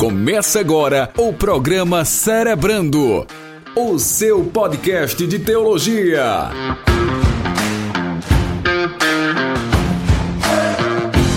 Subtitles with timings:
[0.00, 3.26] Começa agora o programa Cerebrando,
[3.76, 6.48] o seu podcast de teologia.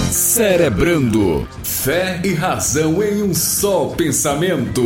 [0.10, 4.82] Cerebrando, fé e razão em um só pensamento.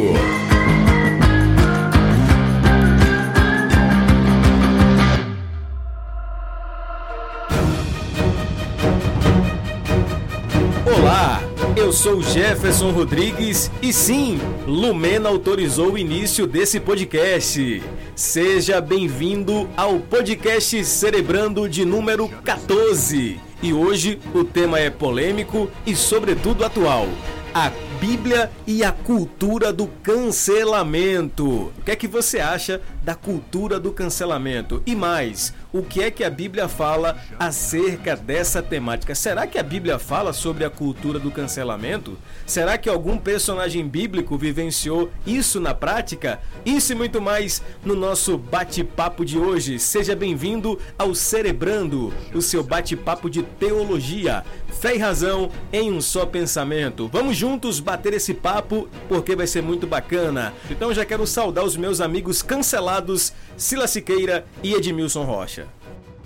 [11.98, 17.82] Sou Jefferson Rodrigues e sim, Lumena autorizou o início desse podcast.
[18.15, 23.39] Seja bem-vindo ao podcast Cerebrando de número 14.
[23.64, 27.07] E hoje o tema é polêmico e, sobretudo, atual.
[27.51, 31.48] A Bíblia e a cultura do cancelamento.
[31.48, 34.84] O que é que você acha da cultura do cancelamento?
[34.86, 39.13] E mais, o que é que a Bíblia fala acerca dessa temática?
[39.13, 42.17] Será que a Bíblia fala sobre a cultura do cancelamento?
[42.45, 46.39] Será que algum personagem bíblico vivenciou isso na prática?
[46.66, 49.78] Isso e muito mais no nosso bate-papo de hoje.
[49.78, 54.44] Seja bem-vindo ao Cerebrando, o seu bate-papo de teologia,
[54.78, 57.09] fé e razão em um só pensamento.
[57.11, 60.53] Vamos juntos bater esse papo porque vai ser muito bacana.
[60.69, 65.67] Então já quero saudar os meus amigos cancelados Sila Siqueira e Edmilson Rocha.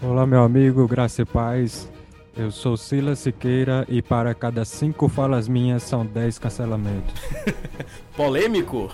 [0.02, 1.88] Olá, meu amigo, graça e paz.
[2.42, 7.14] Eu sou Silas Siqueira e para cada cinco falas minhas são dez cancelamentos.
[8.18, 8.92] Polêmico?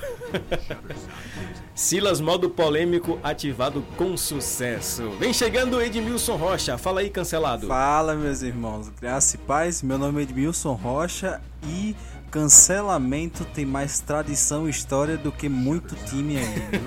[1.74, 5.12] Silas modo polêmico ativado com sucesso.
[5.12, 6.78] Vem chegando Edmilson Rocha.
[6.78, 7.68] Fala aí, cancelado.
[7.68, 8.90] Fala, meus irmãos.
[9.00, 9.82] Graça e paz.
[9.82, 11.96] Meu nome é Edmilson Rocha e
[12.30, 16.82] cancelamento tem mais tradição e história do que muito time aí, viu?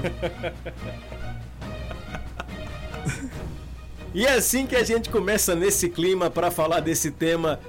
[4.12, 7.60] E é assim que a gente começa nesse clima para falar desse tema,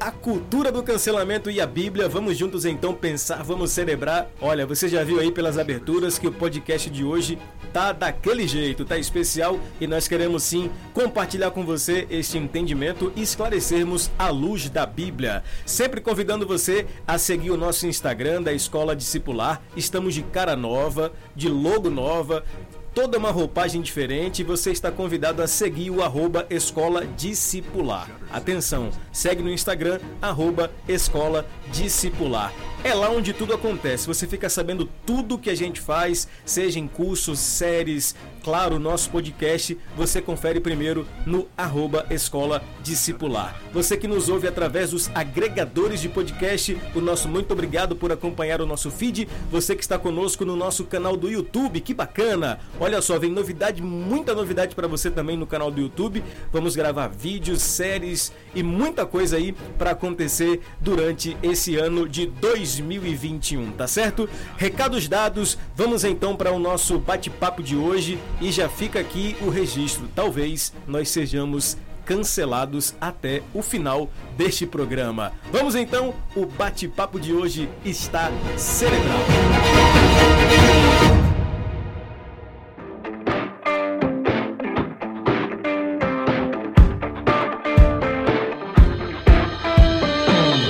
[0.00, 2.08] a cultura do cancelamento e a Bíblia.
[2.08, 4.28] Vamos juntos então pensar, vamos celebrar.
[4.40, 7.38] Olha, você já viu aí pelas aberturas que o podcast de hoje
[7.72, 13.22] tá daquele jeito, tá especial e nós queremos sim compartilhar com você este entendimento e
[13.22, 15.44] esclarecermos a luz da Bíblia.
[15.64, 19.62] Sempre convidando você a seguir o nosso Instagram da Escola Discipular.
[19.76, 22.44] Estamos de cara nova, de logo nova,
[22.94, 28.08] toda uma roupagem diferente, você está convidado a seguir o arroba Escola Discipular.
[28.30, 32.52] Atenção, segue no Instagram, arroba Escola Discipular.
[32.84, 36.86] É lá onde tudo acontece, você fica sabendo tudo que a gente faz, seja em
[36.86, 43.58] cursos, séries, claro, nosso podcast, você confere primeiro no arroba Escola Discipular.
[43.72, 48.60] Você que nos ouve através dos agregadores de podcast, o nosso muito obrigado por acompanhar
[48.60, 49.26] o nosso feed.
[49.50, 52.60] Você que está conosco no nosso canal do YouTube, que bacana!
[52.78, 56.22] Olha só, vem novidade, muita novidade para você também no canal do YouTube.
[56.52, 63.72] Vamos gravar vídeos, séries e muita coisa aí para acontecer durante esse ano de 2021,
[63.72, 64.28] tá certo?
[64.58, 69.48] Recados dados, vamos então para o nosso bate-papo de hoje e já fica aqui o
[69.48, 70.06] registro.
[70.14, 75.32] Talvez nós sejamos cancelados até o final deste programa.
[75.50, 79.18] Vamos então, o bate-papo de hoje está cerebral.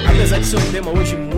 [0.08, 1.33] Apesar de ser um tema hoje muito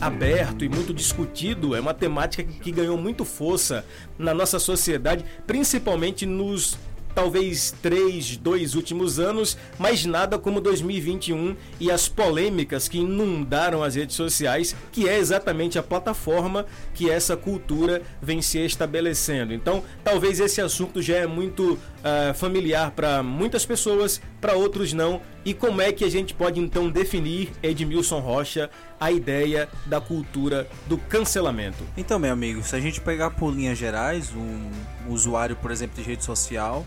[0.00, 3.84] aberto e muito discutido, é uma temática que ganhou muito força
[4.18, 6.78] na nossa sociedade, principalmente nos
[7.14, 13.94] talvez três, dois últimos anos, mas nada como 2021 e as polêmicas que inundaram as
[13.94, 19.52] redes sociais, que é exatamente a plataforma que essa cultura vem se estabelecendo.
[19.52, 25.20] Então, talvez esse assunto já é muito uh, familiar para muitas pessoas, para outros não.
[25.44, 30.68] E como é que a gente pode então definir, Edmilson Rocha, a ideia da cultura
[30.86, 31.82] do cancelamento?
[31.96, 34.70] Então, meu amigo, se a gente pegar por linhas gerais, um
[35.08, 36.84] usuário, por exemplo, de rede social,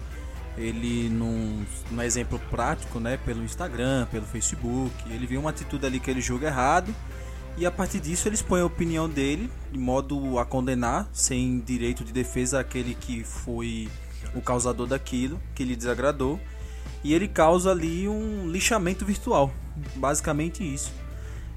[0.55, 5.99] ele num, num exemplo prático, né, pelo Instagram, pelo Facebook, ele vê uma atitude ali
[5.99, 6.93] que ele julga errado
[7.57, 12.03] e a partir disso ele expõe a opinião dele de modo a condenar sem direito
[12.03, 13.89] de defesa aquele que foi
[14.35, 16.39] o causador daquilo que lhe desagradou
[17.03, 19.51] e ele causa ali um lixamento virtual,
[19.95, 20.91] basicamente isso.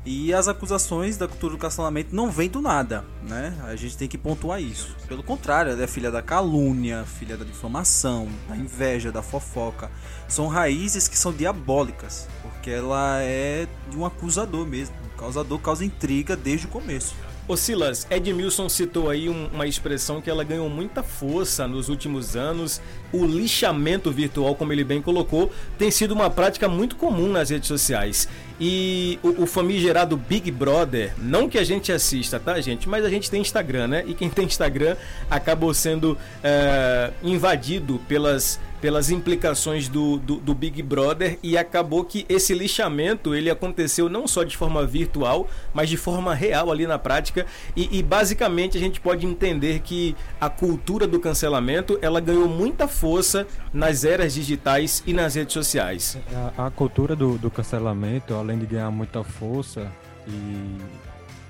[0.08, 3.52] E as acusações da cultura do cancelamento não vêm do nada, né?
[3.64, 4.94] A gente tem que pontuar isso.
[5.08, 9.90] Pelo contrário, ela é filha da calúnia, filha da difamação, da inveja, da fofoca.
[10.28, 14.94] São raízes que são diabólicas, porque ela é de um acusador mesmo.
[15.12, 17.16] O causador causa intriga desde o começo.
[17.48, 22.34] Ô Silas, Edmilson citou aí um, uma expressão que ela ganhou muita força nos últimos
[22.34, 22.80] anos.
[23.12, 27.68] O lixamento virtual, como ele bem colocou, tem sido uma prática muito comum nas redes
[27.68, 28.28] sociais.
[28.60, 32.88] E o, o famigerado Big Brother, não que a gente assista, tá, gente?
[32.88, 34.04] Mas a gente tem Instagram, né?
[34.08, 34.96] E quem tem Instagram
[35.30, 42.24] acabou sendo é, invadido pelas pelas implicações do, do, do, Big Brother e acabou que
[42.28, 46.96] esse lixamento ele aconteceu não só de forma virtual, mas de forma real ali na
[46.96, 52.48] prática e, e basicamente a gente pode entender que a cultura do cancelamento ela ganhou
[52.48, 56.16] muita força nas eras digitais e nas redes sociais.
[56.56, 59.90] A, a cultura do, do cancelamento, além de ganhar muita força
[60.28, 60.76] e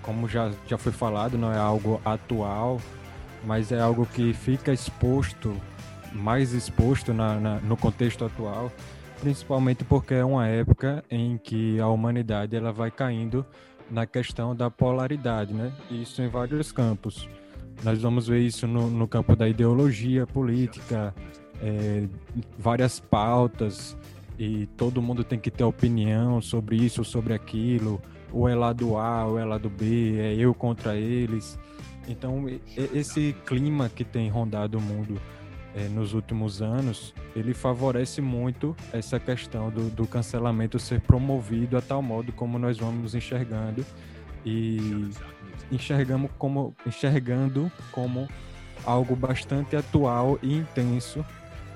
[0.01, 2.81] como já, já foi falado, não é algo atual,
[3.45, 5.55] mas é algo que fica exposto
[6.17, 8.73] mais exposto na, na, no contexto atual,
[9.21, 13.45] principalmente porque é uma época em que a humanidade ela vai caindo
[13.91, 15.73] na questão da polaridade, né?
[15.91, 17.29] Isso em vários campos.
[17.85, 21.15] Nós vamos ver isso no, no campo da ideologia política,
[21.63, 22.07] é,
[22.59, 23.97] várias pautas,
[24.39, 28.01] e todo mundo tem que ter opinião sobre isso, sobre aquilo,
[28.33, 31.59] ou é lado A, ou é lado B, é eu contra eles.
[32.09, 32.47] Então,
[32.77, 35.21] esse clima que tem rondado o mundo
[35.91, 42.01] nos últimos anos, ele favorece muito essa questão do, do, cancelamento ser promovido a tal
[42.01, 43.85] modo como nós vamos enxergando
[44.45, 45.11] e
[45.71, 48.27] enxergamos como, enxergando como
[48.85, 51.25] algo bastante atual e intenso.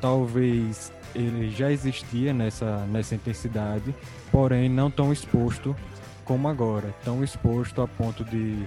[0.01, 3.95] Talvez ele já existia nessa, nessa intensidade,
[4.33, 5.77] porém não tão exposto
[6.25, 8.67] como agora, tão exposto a ponto de,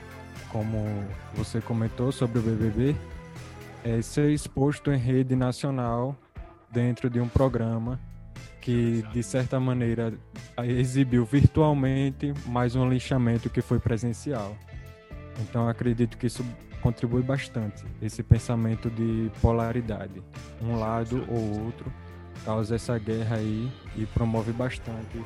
[0.50, 0.86] como
[1.34, 2.96] você comentou sobre o BBB,
[3.84, 6.16] é ser exposto em rede nacional
[6.72, 8.00] dentro de um programa
[8.62, 10.14] que, de certa maneira,
[10.64, 14.56] exibiu virtualmente mais um linchamento que foi presencial.
[15.42, 16.46] Então, acredito que isso
[16.82, 20.24] contribui bastante, esse pensamento de polaridade.
[20.62, 21.92] Um lado ou outro
[22.46, 25.22] causa essa guerra aí e promove bastante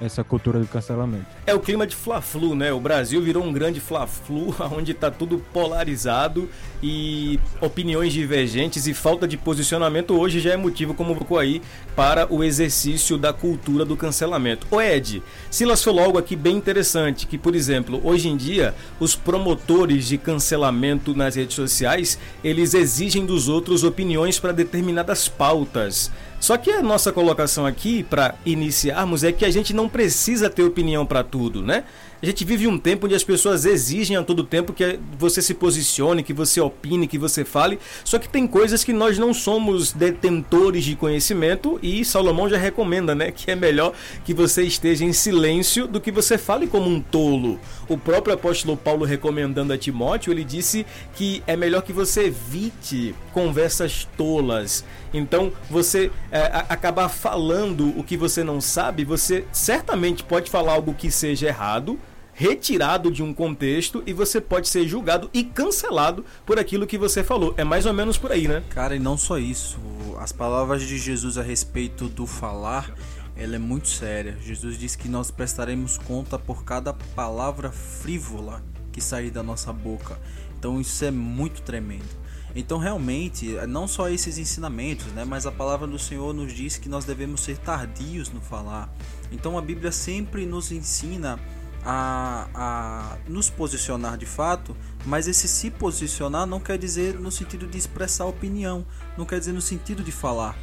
[0.00, 1.26] essa cultura do cancelamento.
[1.46, 2.72] É o clima de Fla-Flu, né?
[2.72, 6.48] O Brasil virou um grande Fla-Flu, onde está tudo polarizado
[6.82, 11.60] e opiniões divergentes e falta de posicionamento hoje já é motivo, como ficou aí,
[11.94, 14.66] para o exercício da cultura do cancelamento.
[14.70, 19.14] O Ed, Silas falou algo aqui bem interessante, que, por exemplo, hoje em dia, os
[19.14, 26.10] promotores de cancelamento nas redes sociais, eles exigem dos outros opiniões para determinadas pautas.
[26.40, 30.62] Só que a nossa colocação aqui, para iniciarmos, é que a gente não precisa ter
[30.62, 31.84] opinião para tudo, né?
[32.22, 35.54] A gente vive um tempo onde as pessoas exigem a todo tempo que você se
[35.54, 37.78] posicione, que você opine, que você fale.
[38.04, 43.14] Só que tem coisas que nós não somos detentores de conhecimento e Salomão já recomenda,
[43.14, 47.00] né, que é melhor que você esteja em silêncio do que você fale como um
[47.00, 47.58] tolo.
[47.88, 50.84] O próprio apóstolo Paulo recomendando a Timóteo, ele disse
[51.14, 54.84] que é melhor que você evite conversas tolas.
[55.12, 60.94] Então, você é, acabar falando o que você não sabe, você certamente pode falar algo
[60.94, 61.98] que seja errado,
[62.32, 67.22] retirado de um contexto e você pode ser julgado e cancelado por aquilo que você
[67.22, 67.52] falou.
[67.56, 68.62] É mais ou menos por aí, né?
[68.70, 69.78] Cara, e não só isso.
[70.18, 72.94] As palavras de Jesus a respeito do falar,
[73.36, 74.38] ela é muito séria.
[74.42, 78.62] Jesus disse que nós prestaremos conta por cada palavra frívola
[78.92, 80.18] que sair da nossa boca.
[80.58, 82.19] Então isso é muito tremendo.
[82.54, 86.88] Então, realmente, não só esses ensinamentos, né, mas a palavra do Senhor nos diz que
[86.88, 88.92] nós devemos ser tardios no falar.
[89.30, 91.38] Então, a Bíblia sempre nos ensina
[91.84, 94.76] a, a nos posicionar de fato,
[95.06, 98.84] mas esse se posicionar não quer dizer no sentido de expressar opinião,
[99.16, 100.56] não quer dizer no sentido de falar.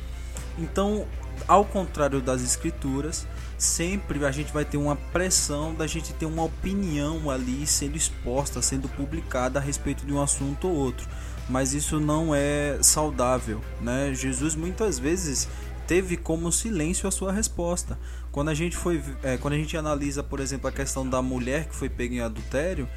[0.58, 1.08] Então,
[1.48, 3.28] ao contrário das escrituras,
[3.58, 8.62] sempre a gente vai ter uma pressão da gente ter uma opinião ali sendo exposta,
[8.62, 11.08] sendo publicada a respeito de um assunto ou outro.
[11.50, 14.14] Mas isso não é saudável, né?
[14.14, 15.48] Jesus muitas vezes
[15.88, 17.98] teve como silêncio a sua resposta.
[18.32, 21.70] Quando a gente foi, é, quando a gente analisa, por exemplo, a questão da mulher
[21.70, 22.88] que foi pega em adultério,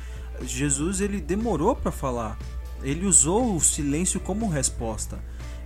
[0.42, 2.36] Jesus ele demorou para falar.
[2.82, 5.18] Ele usou o silêncio como resposta.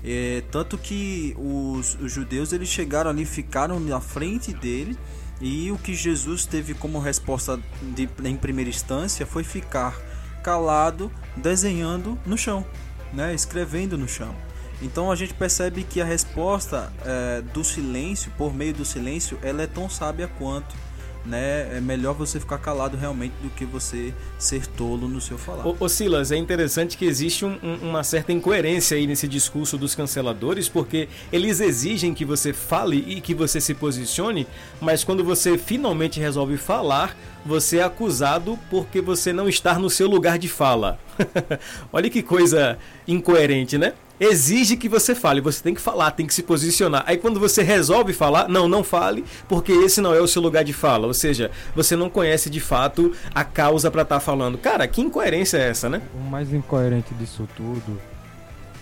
[0.04, 4.98] É, tanto que os, os, judeus eles chegaram ali, ficaram na frente dele
[5.40, 9.98] e o que Jesus teve como resposta de, em primeira instância foi ficar
[10.44, 12.64] calado, desenhando no chão,
[13.12, 14.36] né, escrevendo no chão.
[14.82, 19.62] Então a gente percebe que a resposta é, do silêncio, por meio do silêncio, ela
[19.62, 20.76] é tão sábia quanto.
[21.24, 25.64] Né, é melhor você ficar calado realmente do que você ser tolo no seu falar.
[25.66, 29.94] Ô, Silas, é interessante que existe um, um, uma certa incoerência aí nesse discurso dos
[29.94, 34.46] canceladores, porque eles exigem que você fale e que você se posicione,
[34.80, 40.08] mas quando você finalmente resolve falar, você é acusado porque você não está no seu
[40.08, 40.98] lugar de fala.
[41.92, 43.92] Olha que coisa incoerente, né?
[44.18, 47.04] Exige que você fale, você tem que falar, tem que se posicionar.
[47.06, 50.64] Aí quando você resolve falar, não, não fale, porque esse não é o seu lugar
[50.64, 51.06] de fala.
[51.06, 54.58] Ou seja, você não conhece de fato a causa para estar tá falando.
[54.58, 56.02] Cara, que incoerência é essa, né?
[56.14, 58.00] O mais incoerente disso tudo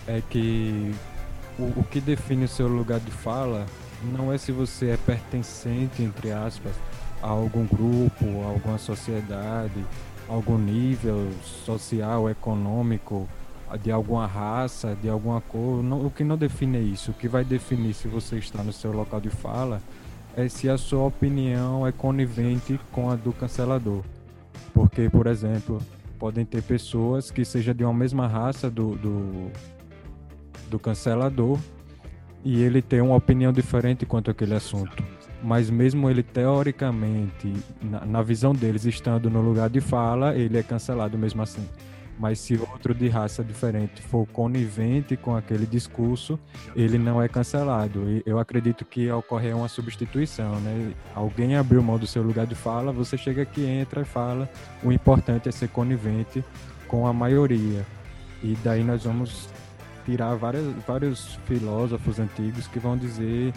[0.07, 0.95] é que
[1.59, 3.67] o, o que define o seu lugar de fala
[4.03, 6.73] não é se você é pertencente, entre aspas,
[7.23, 9.85] a algum grupo, a alguma sociedade,
[10.29, 11.31] a algum nível
[11.65, 13.29] social, econômico,
[13.77, 17.11] de alguma raça, de alguma cor, não, o que não define isso.
[17.11, 19.81] O que vai definir se você está no seu local de fala
[20.37, 24.03] é se a sua opinião é conivente com a do cancelador.
[24.73, 25.81] Porque, por exemplo,
[26.19, 29.51] podem ter pessoas que sejam de uma mesma raça do, do,
[30.71, 31.59] do cancelador
[32.45, 35.03] e ele tem uma opinião diferente quanto àquele assunto.
[35.43, 37.53] Mas mesmo ele teoricamente,
[37.83, 41.67] na, na visão deles, estando no lugar de fala, ele é cancelado mesmo assim.
[42.19, 46.39] Mas se outro de raça diferente for conivente com aquele discurso,
[46.77, 48.09] ele não é cancelado.
[48.11, 50.93] E eu acredito que ocorre uma substituição, né?
[51.15, 54.49] Alguém abriu mão do seu lugar de fala, você chega aqui, entra e fala.
[54.83, 56.45] O importante é ser conivente
[56.87, 57.85] com a maioria.
[58.43, 59.49] E daí nós vamos
[60.05, 63.53] tirar várias, vários filósofos antigos que vão dizer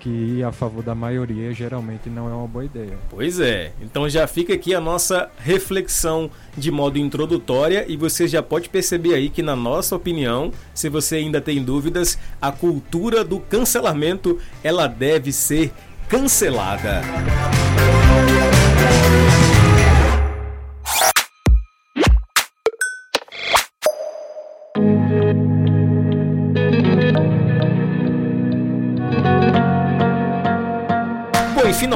[0.00, 2.98] que ir a favor da maioria geralmente não é uma boa ideia.
[3.10, 3.72] Pois é.
[3.80, 9.14] Então já fica aqui a nossa reflexão de modo introdutória e você já pode perceber
[9.14, 14.86] aí que na nossa opinião, se você ainda tem dúvidas, a cultura do cancelamento ela
[14.86, 15.70] deve ser
[16.08, 17.02] cancelada.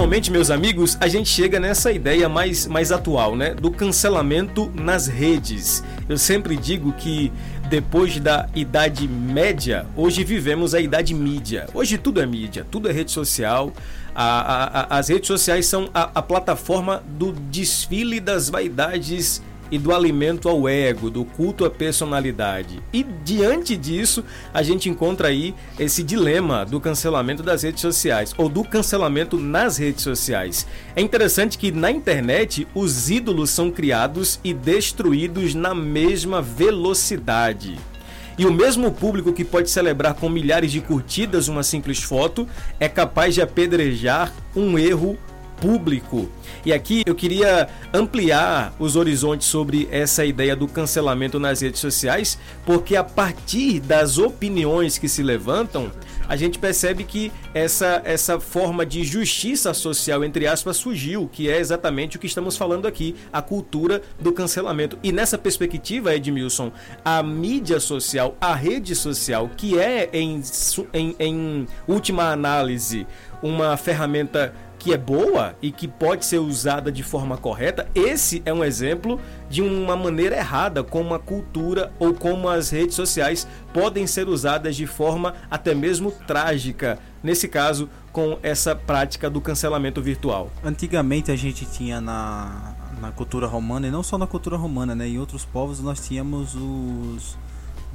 [0.04, 3.54] Finalmente, meus amigos, a gente chega nessa ideia mais, mais atual, né?
[3.54, 5.82] Do cancelamento nas redes.
[6.06, 7.32] Eu sempre digo que
[7.70, 11.68] depois da Idade Média, hoje vivemos a Idade Mídia.
[11.72, 13.72] Hoje tudo é mídia, tudo é rede social.
[14.14, 19.94] A, a, a, as redes sociais são a plataforma do desfile das vaidades e do
[19.94, 22.82] alimento ao ego, do culto à personalidade.
[22.92, 28.48] E diante disso, a gente encontra aí esse dilema do cancelamento das redes sociais ou
[28.48, 30.66] do cancelamento nas redes sociais.
[30.94, 37.78] É interessante que na internet os ídolos são criados e destruídos na mesma velocidade.
[38.36, 42.48] E o mesmo público que pode celebrar com milhares de curtidas uma simples foto
[42.80, 45.16] é capaz de apedrejar um erro
[45.64, 46.28] público.
[46.62, 52.38] E aqui eu queria ampliar os horizontes sobre essa ideia do cancelamento nas redes sociais,
[52.66, 55.90] porque a partir das opiniões que se levantam,
[56.28, 61.58] a gente percebe que essa, essa forma de justiça social, entre aspas, surgiu, que é
[61.58, 64.98] exatamente o que estamos falando aqui, a cultura do cancelamento.
[65.02, 66.72] E nessa perspectiva, Edmilson,
[67.04, 70.42] a mídia social, a rede social, que é, em,
[70.92, 73.06] em, em última análise,
[73.42, 78.52] uma ferramenta que é boa e que pode ser usada de forma correta, esse é
[78.52, 84.06] um exemplo de uma maneira errada como a cultura ou como as redes sociais podem
[84.06, 86.98] ser usadas de forma até mesmo trágica.
[87.22, 90.50] Nesse caso, com essa prática do cancelamento virtual.
[90.62, 95.08] Antigamente a gente tinha na, na cultura romana, e não só na cultura romana, né?
[95.08, 97.38] Em outros povos nós tínhamos os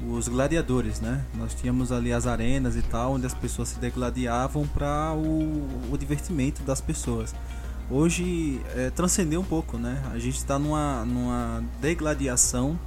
[0.08, 1.24] os gladiadores, né?
[1.34, 5.98] Nós tínhamos ali as arenas e tal, onde as pessoas se degladiavam para o, o,
[5.98, 7.34] divertimento das pessoas.
[7.90, 10.02] Hoje é, transcendeu um pouco, né?
[10.12, 12.78] A gente está numa, numa degladiação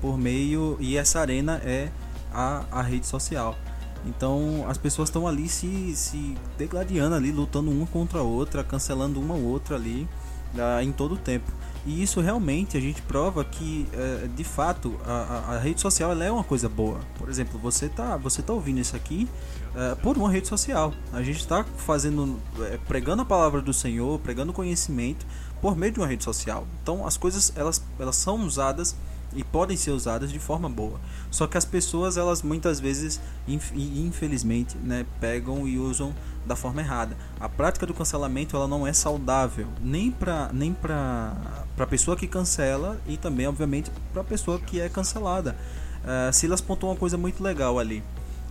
[0.00, 1.90] por meio e essa arena é
[2.32, 3.56] a, a rede social.
[4.04, 9.20] Então as pessoas estão ali se, se degladiando ali, lutando uma contra a outra, cancelando
[9.20, 10.08] uma ou outra ali
[10.54, 11.50] uh, em todo o tempo.
[11.84, 16.30] E isso realmente a gente prova que, é, de fato, a, a, rede social é
[16.30, 17.00] uma coisa boa.
[17.18, 19.28] Por exemplo, você tá, você tá ouvindo isso aqui
[19.74, 20.94] é, por uma rede social.
[21.12, 25.26] A gente está fazendo, é, pregando a palavra do Senhor, pregando conhecimento
[25.60, 26.66] por meio de uma rede social.
[26.82, 28.94] Então, as coisas elas, elas são usadas
[29.34, 31.00] e podem ser usadas de forma boa.
[31.30, 36.14] Só que as pessoas, elas muitas vezes, infelizmente, né, pegam e usam
[36.46, 37.16] da forma errada.
[37.40, 42.16] A prática do cancelamento ela não é saudável nem para nem para para a pessoa
[42.16, 45.56] que cancela e também, obviamente, para a pessoa que é cancelada.
[46.02, 48.02] Uh, Silas pontuou uma coisa muito legal ali,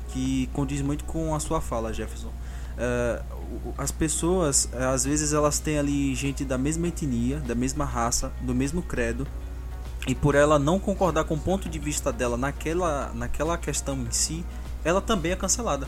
[0.10, 2.30] que condiz muito com a sua fala, Jefferson.
[2.30, 8.32] Uh, as pessoas, às vezes, elas têm ali gente da mesma etnia, da mesma raça,
[8.42, 9.28] do mesmo credo,
[10.08, 14.12] e por ela não concordar com o ponto de vista dela naquela, naquela questão em
[14.12, 14.44] si,
[14.84, 15.88] ela também é cancelada.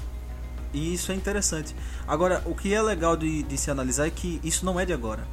[0.71, 1.75] E isso é interessante.
[2.07, 4.93] Agora, o que é legal de, de se analisar é que isso não é de
[4.93, 5.25] agora.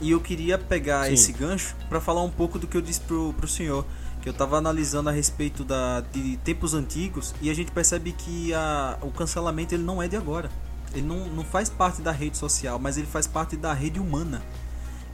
[0.00, 1.14] E eu queria pegar Sim.
[1.14, 3.84] esse gancho para falar um pouco do que eu disse pro, pro senhor.
[4.22, 8.52] Que eu estava analisando a respeito da, de tempos antigos e a gente percebe que
[8.52, 10.50] a, o cancelamento ele não é de agora.
[10.92, 14.42] Ele não, não faz parte da rede social, mas ele faz parte da rede humana.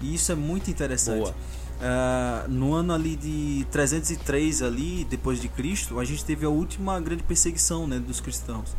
[0.01, 1.31] E isso é muito interessante.
[1.31, 6.99] Uh, no ano ali de 303 ali depois de Cristo, a gente teve a última
[7.01, 8.75] grande perseguição né, dos cristãos.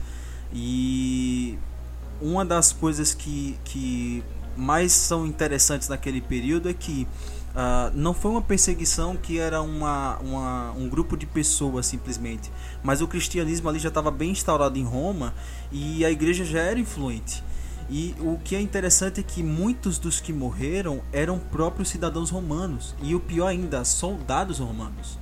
[0.54, 1.58] E
[2.22, 4.24] uma das coisas que, que
[4.58, 7.08] mais são interessantes naquele período é que
[7.54, 12.52] uh, não foi uma perseguição que era uma, uma, um grupo de pessoas simplesmente,
[12.84, 15.34] mas o cristianismo ali já estava bem instaurado em Roma
[15.72, 17.44] e a igreja já era influente.
[17.90, 22.94] E o que é interessante é que muitos dos que morreram eram próprios cidadãos romanos
[23.02, 25.18] e o pior ainda, soldados romanos.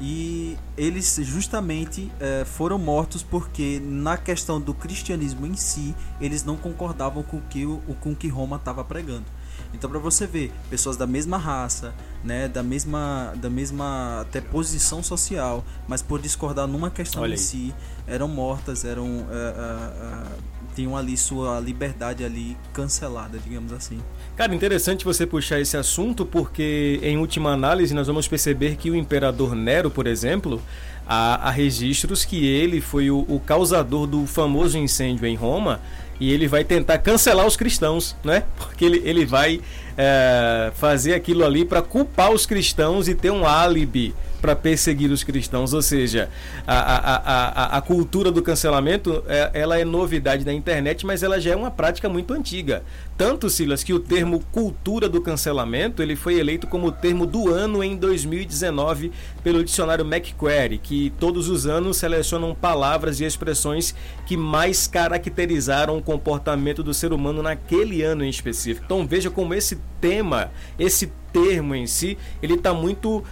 [0.00, 6.56] E eles justamente é, foram mortos porque na questão do cristianismo em si eles não
[6.56, 9.24] concordavam com que o com que Roma estava pregando.
[9.72, 15.02] Então para você ver pessoas da mesma raça, né, da mesma da mesma até posição
[15.02, 17.74] social, mas por discordar numa questão em si
[18.06, 23.98] eram mortas, eram uh, uh, uh, tinham ali sua liberdade ali cancelada, digamos assim.
[24.36, 28.96] Cara, interessante você puxar esse assunto porque em última análise nós vamos perceber que o
[28.96, 30.60] imperador Nero, por exemplo,
[31.06, 35.80] há, há registros que ele foi o, o causador do famoso incêndio em Roma
[36.18, 38.44] e ele vai tentar cancelar os cristãos, né?
[38.56, 39.60] Porque ele, ele vai
[39.96, 45.24] é, fazer aquilo ali para culpar os cristãos e ter um álibi para perseguir os
[45.24, 45.72] cristãos.
[45.72, 46.28] Ou seja,
[46.66, 51.40] a, a, a, a cultura do cancelamento é, ela é novidade na internet, mas ela
[51.40, 52.82] já é uma prática muito antiga.
[53.16, 57.82] Tanto, Silas, que o termo cultura do cancelamento ele foi eleito como termo do ano
[57.82, 63.94] em 2019 pelo dicionário Macquarie, que todos os anos selecionam palavras e expressões
[64.26, 68.84] que mais caracterizaram o comportamento do ser humano naquele ano em específico.
[68.84, 73.24] Então veja como esse tema, esse termo em si, ele está muito uh,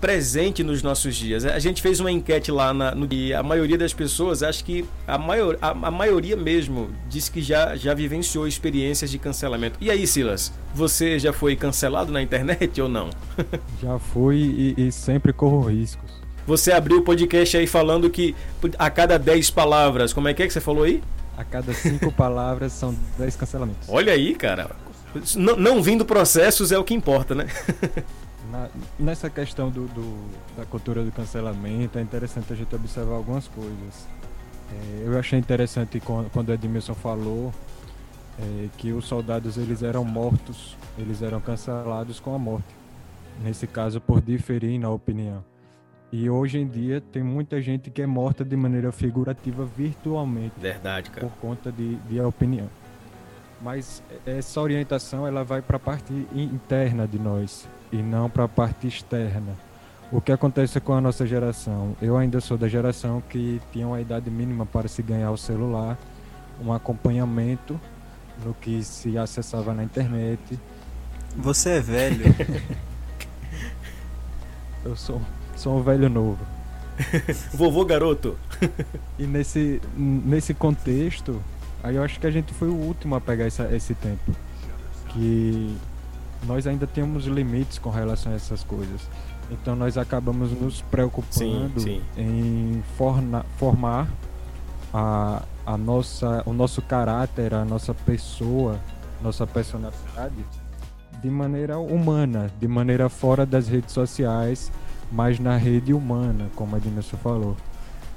[0.00, 1.44] presente nos nossos dias.
[1.44, 4.84] A gente fez uma enquete lá na, no, e a maioria das pessoas, acho que
[5.06, 9.76] a, maior, a, a, maioria mesmo, disse que já, já vivenciou experiências de cancelamento.
[9.80, 13.10] E aí, Silas, você já foi cancelado na internet ou não?
[13.82, 16.18] já fui e, e sempre corro riscos.
[16.46, 18.34] Você abriu o podcast aí falando que
[18.78, 21.02] a cada 10 palavras, como é que é que você falou aí?
[21.36, 23.88] A cada 5 palavras são 10 cancelamentos.
[23.88, 24.70] Olha aí, cara.
[25.36, 27.46] Não, não vindo processos é o que importa, né?
[28.50, 28.66] Na,
[28.98, 34.08] nessa questão do, do, da cultura do cancelamento, é interessante a gente observar algumas coisas.
[34.72, 37.52] É, eu achei interessante quando, quando Edmilson falou
[38.38, 42.74] é, que os soldados eles eram mortos, eles eram cancelados com a morte.
[43.42, 45.44] Nesse caso, por diferir na opinião.
[46.10, 50.54] E hoje em dia tem muita gente que é morta de maneira figurativa virtualmente.
[50.58, 51.26] Verdade, cara.
[51.26, 52.70] Por conta de, de opinião
[53.60, 58.48] mas essa orientação ela vai para a parte interna de nós e não para a
[58.48, 59.56] parte externa.
[60.10, 61.94] O que acontece com a nossa geração?
[62.00, 65.98] Eu ainda sou da geração que tinha uma idade mínima para se ganhar o celular,
[66.64, 67.78] um acompanhamento
[68.44, 70.58] no que se acessava na internet.
[71.36, 72.24] Você é velho.
[74.84, 75.20] Eu sou,
[75.56, 76.38] sou um velho novo.
[77.52, 78.38] Vovô garoto.
[79.18, 81.42] e nesse, nesse contexto,
[81.82, 84.32] Aí eu acho que a gente foi o último a pegar essa, esse tempo.
[85.10, 85.76] Que
[86.46, 89.00] nós ainda temos limites com relação a essas coisas.
[89.50, 92.22] Então nós acabamos nos preocupando sim, sim.
[92.22, 94.08] em forna, formar
[94.92, 98.78] a, a nossa, o nosso caráter, a nossa pessoa,
[99.22, 100.44] nossa personalidade
[101.22, 104.70] de maneira humana, de maneira fora das redes sociais,
[105.10, 107.56] mas na rede humana, como a Edmilson falou.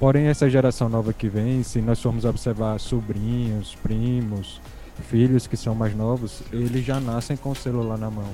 [0.01, 4.59] Porém, essa geração nova que vem, se nós formos observar sobrinhos, primos,
[5.07, 8.25] filhos que são mais novos, eles já nascem com o celular na mão,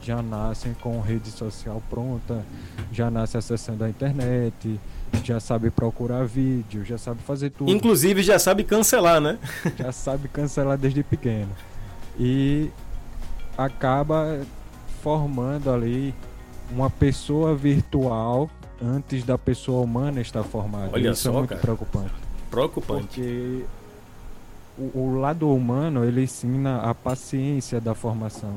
[0.00, 2.46] já nascem com rede social pronta,
[2.92, 4.78] já nascem acessando a internet,
[5.24, 7.68] já sabe procurar vídeo, já sabe fazer tudo.
[7.68, 9.40] Inclusive já sabe cancelar, né?
[9.76, 11.50] já sabe cancelar desde pequeno.
[12.16, 12.70] E
[13.56, 14.38] acaba
[15.02, 16.14] formando ali
[16.70, 18.48] uma pessoa virtual
[18.82, 20.90] antes da pessoa humana estar formada.
[20.92, 21.60] Olha Isso só, é muito cara.
[21.60, 22.14] preocupante.
[22.50, 23.06] Preocupante.
[23.06, 23.64] Porque
[24.78, 28.54] o, o, lado humano ele ensina a paciência da formação.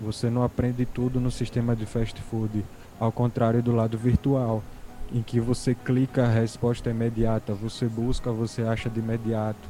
[0.00, 2.64] Você não aprende tudo no sistema de fast food,
[2.98, 4.62] ao contrário do lado virtual,
[5.12, 9.68] em que você clica a resposta é imediata, você busca, você acha de imediato.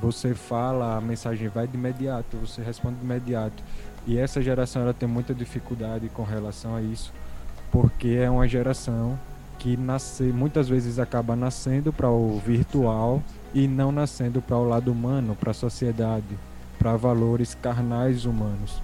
[0.00, 3.62] você fala, a mensagem vai de imediato, você responde de imediato.
[4.06, 7.12] E essa geração ela tem muita dificuldade com relação a isso,
[7.70, 9.18] porque é uma geração
[9.64, 13.22] que nasce, muitas vezes acaba nascendo para o virtual
[13.54, 16.38] e não nascendo para o lado humano, para a sociedade,
[16.78, 18.82] para valores carnais humanos.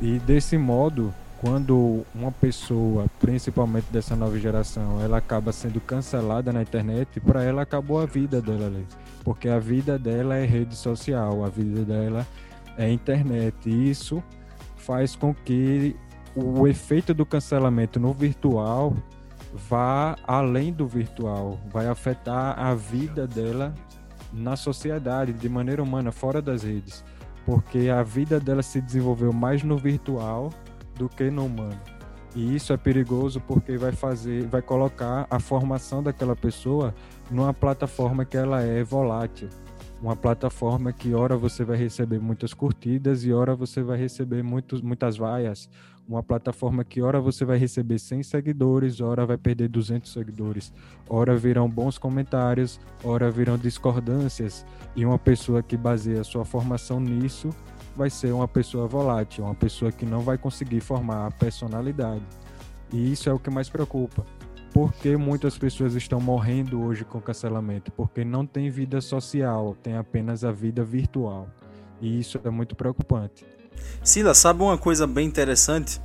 [0.00, 6.60] E desse modo, quando uma pessoa, principalmente dessa nova geração, ela acaba sendo cancelada na
[6.60, 8.84] internet, para ela acabou a vida dela ali,
[9.22, 12.26] porque a vida dela é rede social, a vida dela
[12.76, 13.54] é internet.
[13.64, 14.20] E isso
[14.76, 15.94] faz com que
[16.34, 18.92] o efeito do cancelamento no virtual
[19.52, 23.74] vá além do virtual, vai afetar a vida dela
[24.32, 27.04] na sociedade, de maneira humana, fora das redes,
[27.44, 30.50] porque a vida dela se desenvolveu mais no virtual
[30.96, 31.80] do que no humano.
[32.34, 36.94] E isso é perigoso porque vai fazer, vai colocar a formação daquela pessoa
[37.30, 39.48] numa plataforma que ela é volátil.
[40.02, 44.82] Uma plataforma que ora você vai receber muitas curtidas e ora você vai receber muitos,
[44.82, 45.70] muitas vaias.
[46.08, 50.72] Uma plataforma que ora você vai receber 100 seguidores, ora vai perder 200 seguidores.
[51.08, 54.64] Ora virão bons comentários, ora virão discordâncias.
[54.94, 57.50] E uma pessoa que baseia sua formação nisso
[57.96, 62.22] vai ser uma pessoa volátil, uma pessoa que não vai conseguir formar a personalidade.
[62.92, 64.24] E isso é o que mais preocupa.
[64.72, 67.90] Por que muitas pessoas estão morrendo hoje com cancelamento?
[67.90, 71.48] Porque não tem vida social, tem apenas a vida virtual.
[72.00, 73.44] E isso é muito preocupante.
[74.02, 76.00] Sila, sabe uma coisa bem interessante?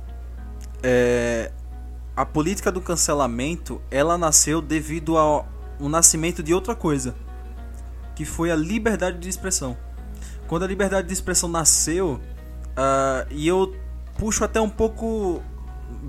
[0.82, 1.52] É...
[2.14, 5.48] A política do cancelamento, ela nasceu devido ao
[5.80, 7.14] nascimento de outra coisa,
[8.14, 9.76] que foi a liberdade de expressão
[10.52, 12.20] quando a liberdade de expressão nasceu,
[12.76, 13.74] uh, e eu
[14.18, 15.42] puxo até um pouco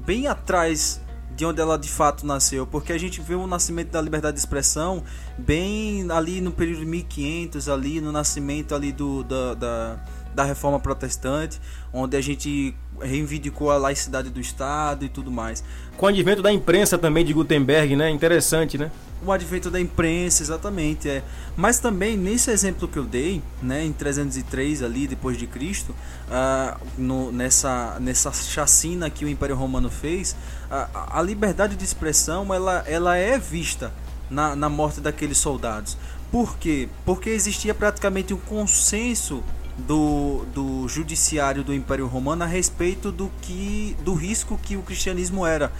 [0.05, 0.99] bem atrás
[1.33, 4.41] de onde ela de fato nasceu, porque a gente vê o nascimento da liberdade de
[4.41, 5.01] expressão
[5.37, 10.79] bem ali no período de 1500, ali no nascimento ali do, da, da, da reforma
[10.79, 11.59] protestante,
[11.91, 15.63] onde a gente reivindicou a laicidade do Estado e tudo mais.
[15.97, 18.09] Com o advento da imprensa também de Gutenberg, né?
[18.09, 18.91] Interessante, né?
[19.25, 21.23] o advento da imprensa, exatamente, é.
[21.55, 26.77] Mas também nesse exemplo que eu dei, né, em 303 ali depois de Cristo, uh,
[26.97, 30.35] no, nessa nessa chacina que o Império Romano fez,
[30.69, 33.93] uh, a liberdade de expressão ela, ela é vista
[34.29, 35.97] na, na morte daqueles soldados.
[36.31, 36.89] Por quê?
[37.05, 39.43] Porque existia praticamente um consenso
[39.77, 45.45] do, do judiciário do Império Romano a respeito do que do risco que o cristianismo
[45.45, 45.71] era.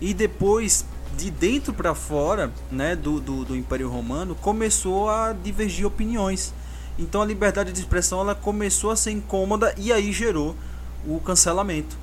[0.00, 0.84] E depois
[1.16, 6.54] de dentro para fora né, do, do, do, Império Romano começou a divergir opiniões.
[6.98, 10.56] Então a liberdade de expressão ela começou a ser incômoda e aí gerou
[11.06, 11.96] o cancelamento.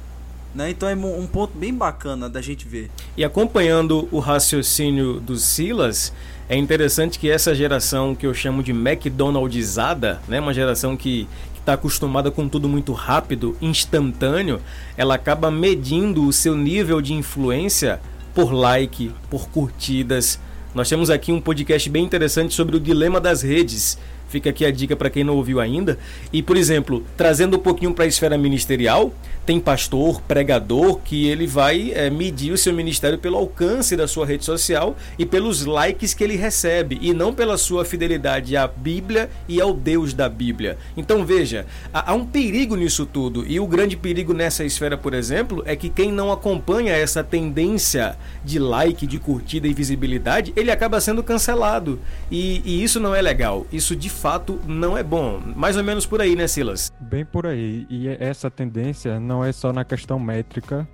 [0.54, 0.72] Né?
[0.72, 2.90] Então é um ponto bem bacana da gente ver.
[3.16, 6.14] E acompanhando o raciocínio do Silas,
[6.50, 11.74] é interessante que essa geração que eu chamo de McDonaldizada, né, uma geração que está
[11.74, 14.60] acostumada com tudo muito rápido, instantâneo,
[14.98, 18.02] ela acaba medindo o seu nível de influência
[18.34, 20.40] por like, por curtidas.
[20.74, 24.00] Nós temos aqui um podcast bem interessante sobre o dilema das redes.
[24.28, 26.00] Fica aqui a dica para quem não ouviu ainda.
[26.34, 29.14] E, por exemplo, trazendo um pouquinho para a esfera ministerial,
[29.50, 34.24] tem pastor, pregador, que ele vai é, medir o seu ministério pelo alcance da sua
[34.24, 39.28] rede social e pelos likes que ele recebe, e não pela sua fidelidade à Bíblia
[39.48, 40.78] e ao Deus da Bíblia.
[40.96, 45.16] Então veja, há, há um perigo nisso tudo, e o grande perigo nessa esfera, por
[45.16, 50.70] exemplo, é que quem não acompanha essa tendência de like, de curtida e visibilidade, ele
[50.70, 52.00] acaba sendo cancelado.
[52.30, 53.66] E, e isso não é legal.
[53.74, 55.42] Isso de fato não é bom.
[55.56, 56.94] Mais ou menos por aí, né, Silas?
[57.00, 57.88] Bem por aí.
[57.90, 60.86] E essa tendência não não é só na questão métrica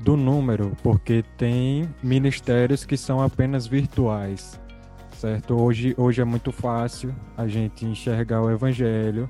[0.00, 4.60] do número, porque tem ministérios que são apenas virtuais,
[5.12, 5.58] certo?
[5.58, 9.28] Hoje, hoje é muito fácil a gente enxergar o evangelho,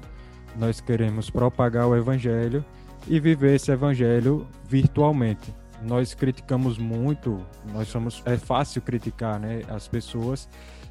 [0.57, 2.65] nós queremos propagar o evangelho
[3.07, 5.55] e viver esse evangelho virtualmente.
[5.81, 7.41] Nós criticamos muito,
[7.73, 10.49] nós somos é fácil criticar, né, as pessoas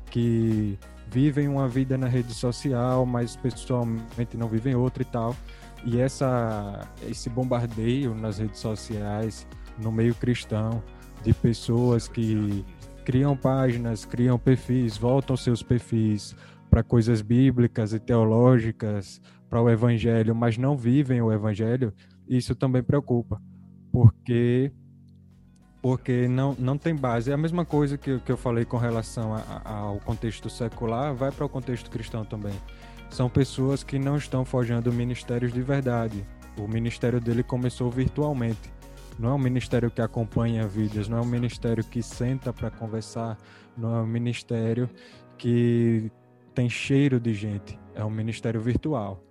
[0.09, 0.79] que
[1.11, 5.35] vivem uma vida na rede social, mas pessoalmente não vivem outra e tal.
[5.85, 10.83] E essa, esse bombardeio nas redes sociais, no meio cristão,
[11.23, 12.65] de pessoas que
[13.05, 16.35] criam páginas, criam perfis, voltam seus perfis
[16.69, 21.93] para coisas bíblicas e teológicas, para o evangelho, mas não vivem o evangelho,
[22.27, 23.41] isso também preocupa,
[23.91, 24.71] porque
[25.81, 27.31] porque não, não tem base.
[27.31, 31.13] É a mesma coisa que, que eu falei com relação a, a, ao contexto secular,
[31.13, 32.53] vai para o contexto cristão também
[33.09, 36.25] são pessoas que não estão forjando ministérios de verdade.
[36.57, 38.71] O ministério dele começou virtualmente.
[39.17, 43.37] Não é um ministério que acompanha vidas, não é um ministério que senta para conversar,
[43.75, 44.89] não é um ministério
[45.37, 46.11] que
[46.53, 47.79] tem cheiro de gente.
[47.95, 49.23] é um ministério virtual.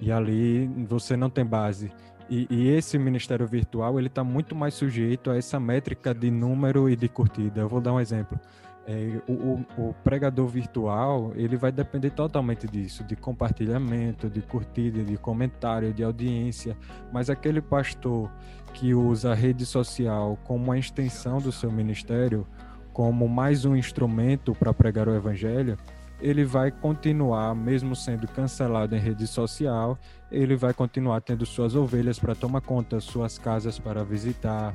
[0.00, 1.90] E ali você não tem base.
[2.28, 6.88] E, e esse ministério virtual ele está muito mais sujeito a essa métrica de número
[6.88, 7.60] e de curtida.
[7.60, 8.38] Eu vou dar um exemplo.
[8.86, 15.16] É, o, o, pregador virtual ele vai depender totalmente disso, de compartilhamento, de curtida, de
[15.16, 16.76] comentário, de audiência.
[17.10, 18.30] Mas aquele pastor
[18.74, 22.46] que usa a rede social como uma extensão do seu ministério,
[22.92, 25.78] como mais um instrumento para pregar o evangelho,
[26.20, 29.98] ele vai continuar, mesmo sendo cancelado em rede social,
[30.30, 34.72] ele vai continuar tendo suas ovelhas para tomar conta, suas casas para visitar,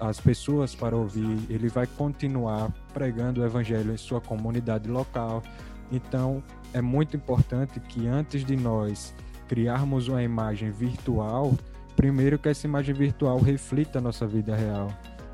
[0.00, 5.42] as pessoas para ouvir, ele vai continuar pregando o evangelho em sua comunidade local.
[5.90, 9.14] Então, é muito importante que antes de nós
[9.48, 11.52] criarmos uma imagem virtual,
[11.94, 14.88] primeiro que essa imagem virtual reflita a nossa vida real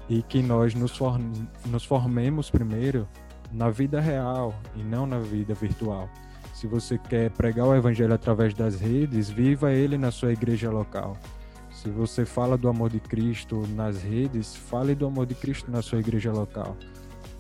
[0.09, 1.33] e que nós nos, form
[1.66, 3.09] nos formemos primeiro
[3.53, 6.09] na vida real e não na vida virtual.
[6.53, 11.16] Se você quer pregar o evangelho através das redes, viva ele na sua igreja local.
[11.82, 15.80] Se você fala do amor de Cristo nas redes, fale do amor de Cristo na
[15.80, 16.76] sua igreja local.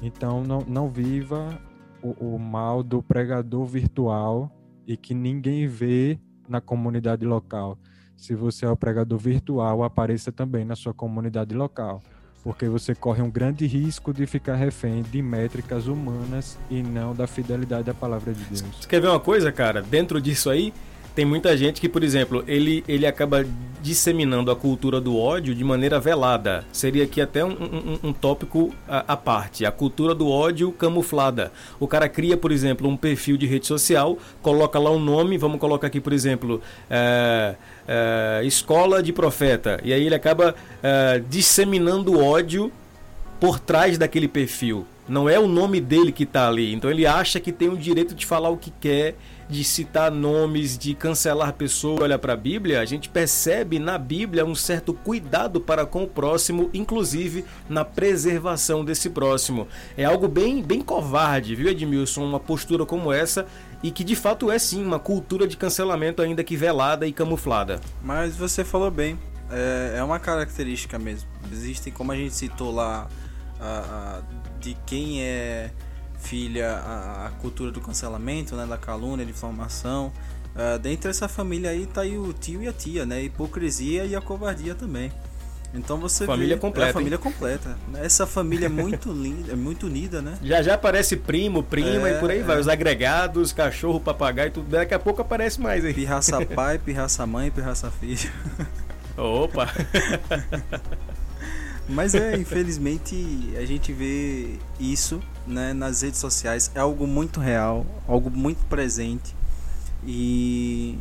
[0.00, 1.60] Então, não, não viva
[2.02, 4.50] o, o mal do pregador virtual
[4.86, 7.78] e que ninguém vê na comunidade local.
[8.16, 12.02] Se você é o pregador virtual, apareça também na sua comunidade local,
[12.42, 17.26] porque você corre um grande risco de ficar refém de métricas humanas e não da
[17.26, 18.62] fidelidade da palavra de Deus.
[18.62, 19.82] Você quer ver uma coisa, cara?
[19.82, 20.72] Dentro disso aí,
[21.14, 23.44] tem muita gente que, por exemplo, ele, ele acaba
[23.82, 26.64] disseminando a cultura do ódio de maneira velada.
[26.72, 29.64] Seria aqui até um, um, um tópico à, parte.
[29.64, 31.52] A cultura do ódio camuflada.
[31.78, 35.58] O cara cria, por exemplo, um perfil de rede social, coloca lá um nome, vamos
[35.58, 37.54] colocar aqui, por exemplo, é,
[37.88, 39.80] é, Escola de Profeta.
[39.82, 42.70] E aí ele acaba é, disseminando ódio
[43.38, 44.86] por trás daquele perfil.
[45.08, 46.72] Não é o nome dele que está ali.
[46.72, 49.16] Então ele acha que tem o direito de falar o que quer
[49.50, 52.00] de citar nomes, de cancelar pessoas.
[52.00, 56.08] Olha para a Bíblia, a gente percebe na Bíblia um certo cuidado para com o
[56.08, 59.66] próximo, inclusive na preservação desse próximo.
[59.96, 62.24] É algo bem, bem covarde, viu, Edmilson?
[62.24, 63.46] Uma postura como essa
[63.82, 67.80] e que de fato é sim uma cultura de cancelamento ainda que velada e camuflada.
[68.02, 69.18] Mas você falou bem,
[69.50, 71.28] é, é uma característica mesmo.
[71.50, 73.08] Existem, como a gente citou lá,
[73.58, 74.20] a, a,
[74.60, 75.70] de quem é
[76.20, 80.12] filha a, a, cultura do cancelamento, né, da calúnia, de difamação.
[80.54, 83.16] Uh, dentro dessa família aí tá aí o tio e a tia, né?
[83.16, 85.12] A hipocrisia e a covardia também.
[85.72, 86.88] Então você família vê, completa.
[86.88, 87.78] É a família completa.
[87.94, 90.36] Essa família é muito linda, é muito unida, né?
[90.42, 92.42] Já já aparece primo, prima é, e por aí é.
[92.42, 92.58] vai.
[92.58, 94.68] Os agregados, cachorro, papagaio, tudo.
[94.68, 95.94] Daqui a pouco aparece mais aí.
[95.94, 98.30] Pirraça pai, pirraça mãe, pirraça filho.
[99.16, 99.68] Opa!
[101.88, 106.70] Mas é, infelizmente, a gente vê isso né, nas redes sociais.
[106.74, 109.34] É algo muito real, algo muito presente.
[110.04, 110.98] E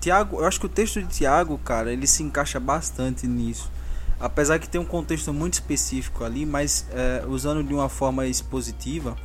[0.00, 3.70] Tiago, eu acho que o texto de Tiago, cara, ele se encaixa bastante nisso.
[4.18, 9.16] Apesar que tem um contexto muito específico ali, mas é, usando de uma forma expositiva,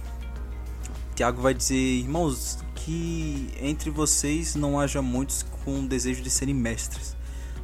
[1.15, 7.15] Tiago vai dizer, irmãos, que entre vocês não haja muitos com desejo de serem mestres,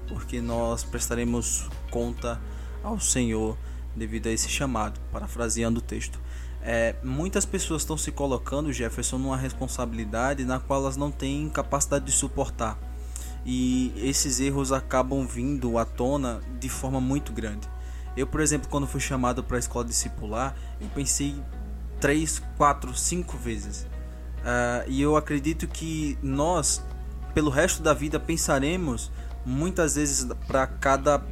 [0.08, 2.40] porque nós prestaremos conta
[2.84, 3.58] ao Senhor
[3.96, 6.20] devido a esse chamado, parafraseando o texto.
[6.62, 12.06] É, muitas pessoas estão se colocando, Jefferson, numa responsabilidade na qual elas não têm capacidade
[12.06, 12.78] de suportar.
[13.46, 17.68] E esses erros acabam vindo à tona de forma muito grande.
[18.16, 21.36] Eu, por exemplo, quando fui chamado para a escola discipular, eu pensei
[22.00, 23.84] três, quatro, cinco vezes.
[23.84, 26.84] Uh, e eu acredito que nós,
[27.34, 29.12] pelo resto da vida, pensaremos
[29.46, 31.24] muitas vezes para cada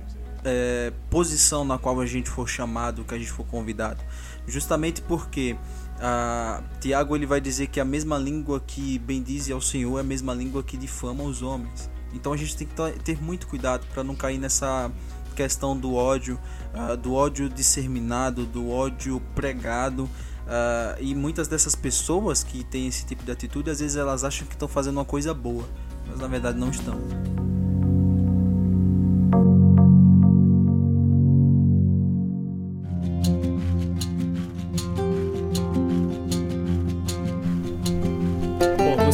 [0.45, 4.01] é, posição na qual a gente for chamado, que a gente for convidado.
[4.47, 5.55] Justamente porque
[5.99, 10.03] a Tiago ele vai dizer que a mesma língua que bendize ao Senhor é a
[10.03, 11.89] mesma língua que difama os homens.
[12.13, 14.91] Então a gente tem que ter muito cuidado para não cair nessa
[15.35, 16.39] questão do ódio,
[16.73, 20.03] uh, do ódio disseminado, do ódio pregado.
[20.03, 24.47] Uh, e muitas dessas pessoas que têm esse tipo de atitude, às vezes elas acham
[24.47, 25.65] que estão fazendo uma coisa boa,
[26.07, 26.99] mas na verdade não estão.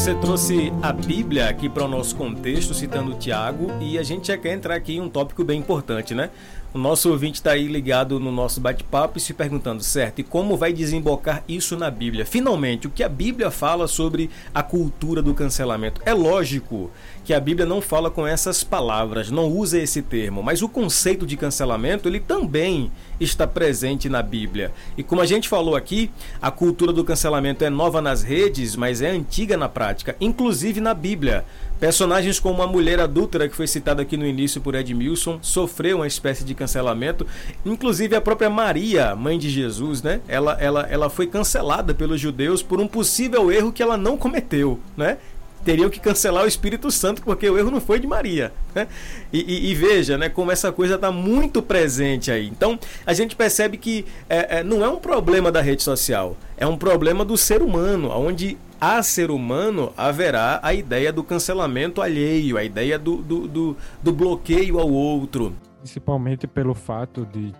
[0.01, 4.35] Você trouxe a Bíblia aqui para o nosso contexto, citando Tiago, e a gente já
[4.35, 6.31] quer entrar aqui em um tópico bem importante, né?
[6.73, 10.55] O nosso ouvinte está aí ligado no nosso bate-papo e se perguntando, certo, e como
[10.55, 12.25] vai desembocar isso na Bíblia?
[12.25, 16.01] Finalmente, o que a Bíblia fala sobre a cultura do cancelamento?
[16.05, 16.89] É lógico
[17.25, 21.25] que a Bíblia não fala com essas palavras, não usa esse termo, mas o conceito
[21.25, 24.71] de cancelamento ele também está presente na Bíblia.
[24.97, 26.09] E como a gente falou aqui,
[26.41, 30.93] a cultura do cancelamento é nova nas redes, mas é antiga na prática, inclusive na
[30.93, 31.43] Bíblia.
[31.81, 36.05] Personagens como a mulher adúltera que foi citada aqui no início por Edmilson sofreu uma
[36.05, 37.25] espécie de cancelamento,
[37.65, 40.21] inclusive a própria Maria, mãe de Jesus, né?
[40.27, 44.79] Ela, ela, ela foi cancelada pelos judeus por um possível erro que ela não cometeu,
[44.95, 45.17] né?
[45.63, 48.51] Teriam que cancelar o Espírito Santo, porque o erro não foi de Maria.
[48.73, 48.87] Né?
[49.31, 52.47] E, e, e, veja né, como essa coisa está muito presente aí.
[52.47, 56.65] Então, a gente percebe que é, é, não é um problema da rede social, é
[56.65, 62.57] um problema do ser humano, onde a ser humano haverá a ideia do cancelamento alheio,
[62.57, 65.55] a ideia do, do, do, do bloqueio ao outro.
[65.79, 67.53] Principalmente pelo fato de,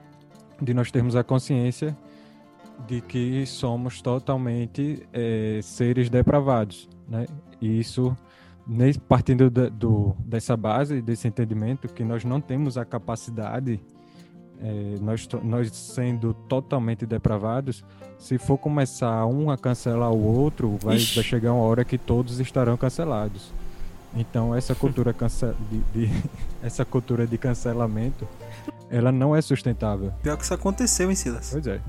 [0.60, 1.96] de nós termos a consciência
[2.88, 7.26] de que somos totalmente é, seres depravados, né?
[7.62, 8.18] E isso,
[9.08, 13.80] partindo da, do, dessa base, desse entendimento, que nós não temos a capacidade,
[14.60, 17.84] é, nós, nós sendo totalmente depravados,
[18.18, 22.40] se for começar um a cancelar o outro, vai, vai chegar uma hora que todos
[22.40, 23.52] estarão cancelados.
[24.16, 26.24] Então essa cultura cance de, de
[26.62, 28.28] essa cultura de cancelamento,
[28.90, 30.14] ela não é sustentável.
[30.22, 31.50] Pior que isso aconteceu, hein, Silas?
[31.52, 31.82] Pois é.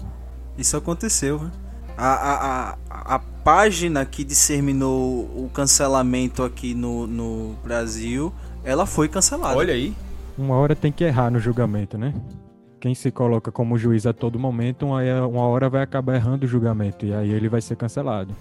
[0.57, 1.51] Isso aconteceu, né?
[1.97, 8.33] A, a, a, a página que disseminou o cancelamento aqui no, no Brasil,
[8.64, 9.57] ela foi cancelada.
[9.57, 9.94] Olha aí.
[10.38, 12.14] Uma hora tem que errar no julgamento, né?
[12.81, 16.48] Quem se coloca como juiz a todo momento, uma, uma hora vai acabar errando o
[16.48, 18.35] julgamento e aí ele vai ser cancelado.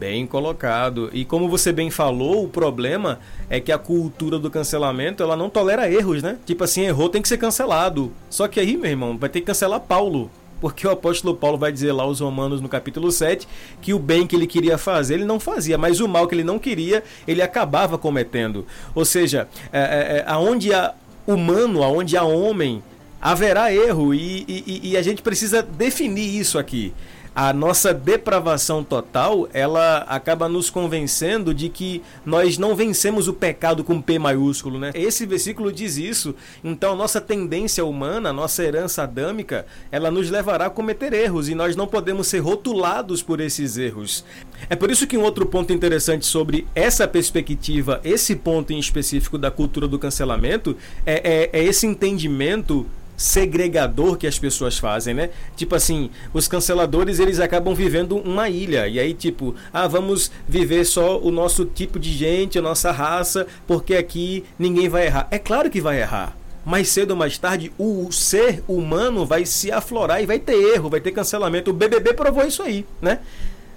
[0.00, 1.10] Bem colocado.
[1.12, 5.48] E como você bem falou, o problema é que a cultura do cancelamento ela não
[5.48, 6.38] tolera erros, né?
[6.44, 8.10] Tipo assim, errou tem que ser cancelado.
[8.28, 10.28] Só que aí, meu irmão, vai ter que cancelar Paulo
[10.60, 13.46] porque o apóstolo Paulo vai dizer lá aos Romanos no capítulo 7
[13.80, 16.44] que o bem que ele queria fazer ele não fazia, mas o mal que ele
[16.44, 18.66] não queria ele acabava cometendo.
[18.94, 20.94] Ou seja, é, é, é aonde há
[21.26, 22.82] humano, aonde há homem,
[23.20, 26.92] haverá erro e, e, e a gente precisa definir isso aqui
[27.34, 33.82] a nossa depravação total, ela acaba nos convencendo de que nós não vencemos o pecado
[33.82, 34.92] com P maiúsculo, né?
[34.94, 36.34] Esse versículo diz isso.
[36.62, 41.74] Então, nossa tendência humana, nossa herança adâmica, ela nos levará a cometer erros e nós
[41.74, 44.24] não podemos ser rotulados por esses erros.
[44.70, 49.36] É por isso que um outro ponto interessante sobre essa perspectiva, esse ponto em específico
[49.36, 55.30] da cultura do cancelamento, é, é, é esse entendimento segregador que as pessoas fazem, né?
[55.56, 60.84] Tipo assim, os canceladores eles acabam vivendo uma ilha e aí tipo, ah, vamos viver
[60.84, 65.28] só o nosso tipo de gente, a nossa raça, porque aqui ninguém vai errar.
[65.30, 66.36] É claro que vai errar.
[66.64, 70.88] Mais cedo ou mais tarde, o ser humano vai se aflorar e vai ter erro,
[70.88, 71.70] vai ter cancelamento.
[71.70, 73.18] O BBB provou isso aí, né?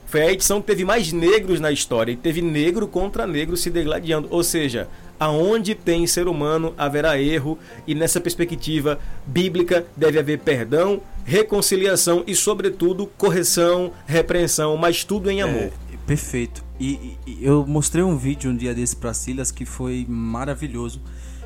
[0.07, 3.69] Foi a edição que teve mais negros na história e teve negro contra negro se
[3.69, 4.29] degladiando.
[4.31, 4.87] Ou seja,
[5.19, 12.35] aonde tem ser humano haverá erro e nessa perspectiva bíblica deve haver perdão, reconciliação e
[12.35, 15.63] sobretudo correção, repreensão, mas tudo em amor.
[15.63, 15.71] É,
[16.05, 16.63] perfeito.
[16.79, 21.01] E, e, eu mostrei um vídeo um dia desse para Silas que foi maravilhoso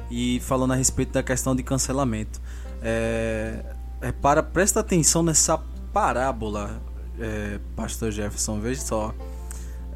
[0.10, 2.42] e falando a respeito da questão de cancelamento.
[2.82, 3.64] É,
[4.02, 5.58] repara, presta atenção nessa
[5.94, 6.82] parábola,
[7.20, 8.60] é, Pastor Jefferson.
[8.60, 9.16] Veja só.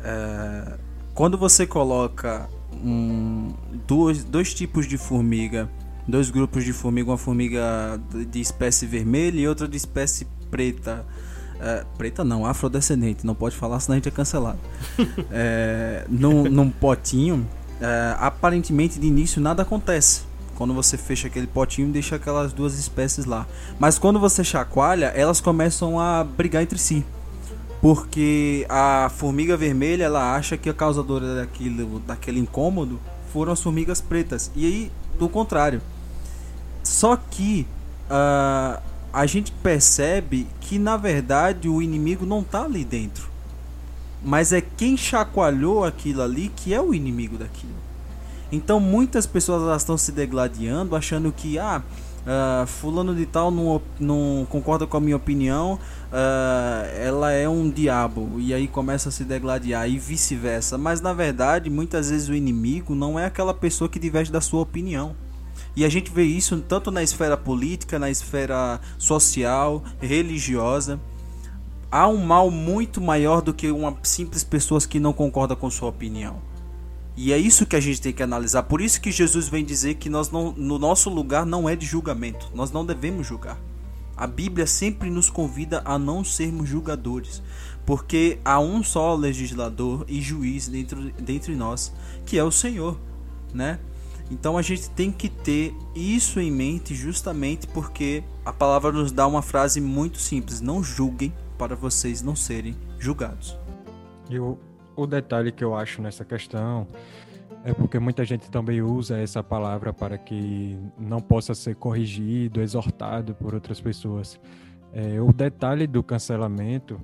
[0.03, 0.77] É,
[1.13, 2.49] quando você coloca
[2.83, 3.53] um,
[3.88, 5.69] dois, dois tipos de formiga,
[6.07, 11.05] dois grupos de formiga, uma formiga de espécie vermelha e outra de espécie preta.
[11.59, 14.59] É, preta não, afrodescendente, não pode falar senão a gente é cancelado.
[15.31, 17.47] é, num, num potinho,
[17.79, 20.23] é, aparentemente de início nada acontece.
[20.55, 23.45] Quando você fecha aquele potinho, deixa aquelas duas espécies lá.
[23.77, 27.05] Mas quando você chacoalha, elas começam a brigar entre si
[27.85, 32.99] porque a formiga vermelha ela acha que a causadora daquilo, daquele incômodo
[33.31, 35.79] foram as formigas pretas e aí do contrário.
[36.83, 37.67] Só que
[38.09, 38.81] uh,
[39.13, 43.29] a gente percebe que na verdade o inimigo não está ali dentro,
[44.23, 47.75] mas é quem chacoalhou aquilo ali que é o inimigo daquilo.
[48.51, 51.83] Então muitas pessoas elas estão se degladiando achando que ah
[52.25, 55.79] uh, fulano de tal não, não concorda com a minha opinião,
[56.15, 60.78] uh, ela é um diabo e aí começa a se degladiar e vice-versa.
[60.78, 64.62] Mas na verdade, muitas vezes o inimigo não é aquela pessoa que diverge da sua
[64.62, 65.15] opinião.
[65.75, 70.99] E a gente vê isso tanto na esfera política, na esfera social, religiosa.
[71.91, 75.89] Há um mal muito maior do que uma simples pessoa que não concorda com sua
[75.89, 76.41] opinião.
[77.17, 78.63] E é isso que a gente tem que analisar.
[78.63, 81.86] Por isso que Jesus vem dizer que nós não, no nosso lugar não é de
[81.86, 82.49] julgamento.
[82.54, 83.58] Nós não devemos julgar.
[84.17, 87.41] A Bíblia sempre nos convida a não sermos julgadores,
[87.86, 91.91] porque há um só legislador e juiz dentro dentre nós,
[92.25, 92.97] que é o Senhor,
[93.53, 93.80] né?
[94.32, 99.28] Então a gente tem que ter isso em mente justamente porque a palavra nos dá
[99.28, 103.57] uma frase muito simples: não julguem para vocês não serem julgados.
[104.30, 104.57] E o,
[104.95, 106.88] o detalhe que eu acho nessa questão
[107.66, 113.36] é porque muita gente também usa essa palavra para que não possa ser corrigido, exortado
[113.36, 114.39] por outras pessoas.
[114.93, 117.01] É, o detalhe do cancelamento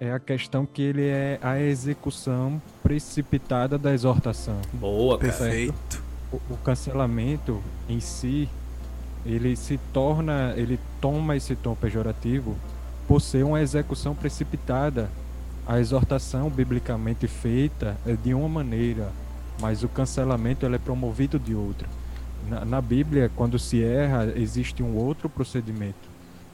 [0.00, 4.60] é a questão que ele é a execução precipitada da exortação.
[4.72, 5.32] Boa, cara.
[5.32, 8.48] Perfeito o, cancelamento em si,
[9.24, 12.56] ele se torna, ele toma esse tom pejorativo
[13.06, 15.10] por ser uma execução precipitada.
[15.66, 19.12] A exortação biblicamente feita é de uma maneira,
[19.60, 21.88] mas o cancelamento ele é promovido de outra.
[22.48, 26.10] Na, na Bíblia, quando se erra, existe um outro procedimento.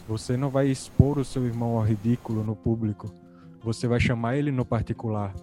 [0.06, 3.12] Você não vai expor o seu irmão ao ridículo no público.
[3.62, 5.34] Você vai chamar ele no particular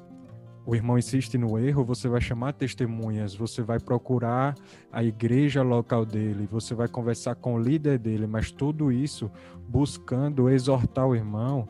[0.66, 4.56] o irmão insiste no erro, você vai chamar testemunhas, você vai procurar
[4.92, 9.30] a igreja local dele, você vai conversar com o líder dele, mas tudo isso
[9.68, 11.68] buscando exortar o irmão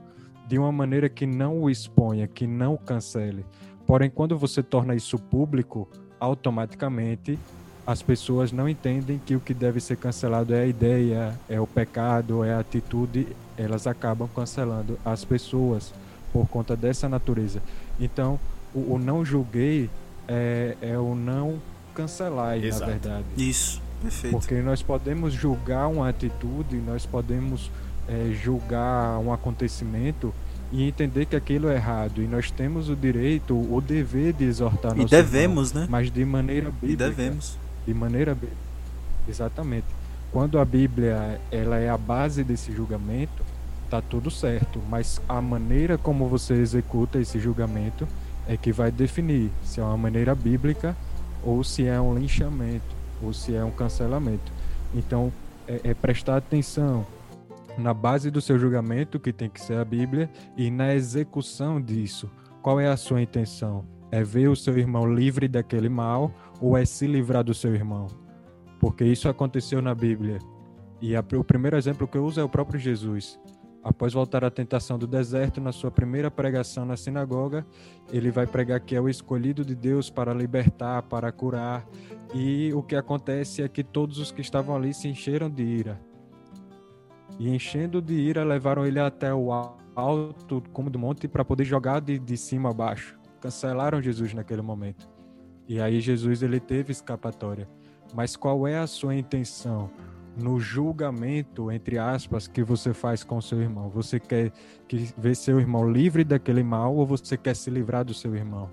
[0.47, 3.45] de uma maneira que não o exponha, que não o cancele.
[3.86, 5.88] Porém, quando você torna isso público,
[6.19, 7.38] automaticamente
[7.86, 11.67] as pessoas não entendem que o que deve ser cancelado é a ideia, é o
[11.67, 15.93] pecado, é a atitude, elas acabam cancelando as pessoas
[16.33, 17.61] por conta dessa natureza.
[17.99, 18.39] Então,
[18.73, 19.89] o, o não julguei
[20.27, 21.61] é, é o não
[21.93, 22.81] cancelar, Exato.
[22.81, 23.25] na verdade.
[23.38, 24.36] Isso, perfeito.
[24.36, 27.69] Porque nós podemos julgar uma atitude, nós podemos
[28.07, 30.33] é, julgar um acontecimento
[30.76, 32.21] e entender que aquilo é errado.
[32.21, 35.88] E nós temos o direito, o dever de exortar E devemos, irmão, né?
[35.89, 36.93] Mas de maneira bíblica.
[36.93, 37.57] E devemos.
[37.88, 38.57] De maneira bíblica.
[39.28, 39.88] Exatamente.
[40.34, 43.41] Quando a Bíblia ela é a base desse julgamento,
[43.89, 44.82] tá tudo certo.
[44.89, 48.05] Mas a maneira como você executa esse julgamento
[48.45, 50.95] é que vai definir se é uma maneira bíblica
[51.41, 52.84] ou se é um linchamento
[53.23, 54.51] ou se é um cancelamento.
[54.93, 55.32] Então,
[55.69, 57.05] é, é prestar atenção
[57.78, 62.30] na base do seu julgamento, que tem que ser a Bíblia, e na execução disso.
[62.61, 63.86] Qual é a sua intenção?
[64.11, 68.07] É ver o seu irmão livre daquele mal ou é se livrar do seu irmão?
[68.80, 70.39] Porque isso aconteceu na Bíblia.
[71.01, 73.39] E a, o primeiro exemplo que eu uso é o próprio Jesus.
[73.84, 77.63] Após voltar à tentação do deserto, na sua primeira pregação na sinagoga,
[78.11, 81.88] ele vai pregar que é o escolhido de Deus para libertar, para curar.
[82.34, 86.01] E o que acontece é que todos os que estavam ali se encheram de ira.
[87.39, 89.51] E enchendo de ira, levaram ele até o
[89.95, 93.17] alto, como do monte, para poder jogar de, de cima a baixo.
[93.41, 95.09] Cancelaram Jesus naquele momento.
[95.67, 97.67] E aí Jesus ele teve escapatória.
[98.13, 99.89] Mas qual é a sua intenção?
[100.38, 103.89] no julgamento, entre aspas, que você faz com seu irmão?
[103.89, 104.51] Você quer
[104.88, 108.69] que ver seu irmão livre daquele mal ou você quer se livrar do seu irmão?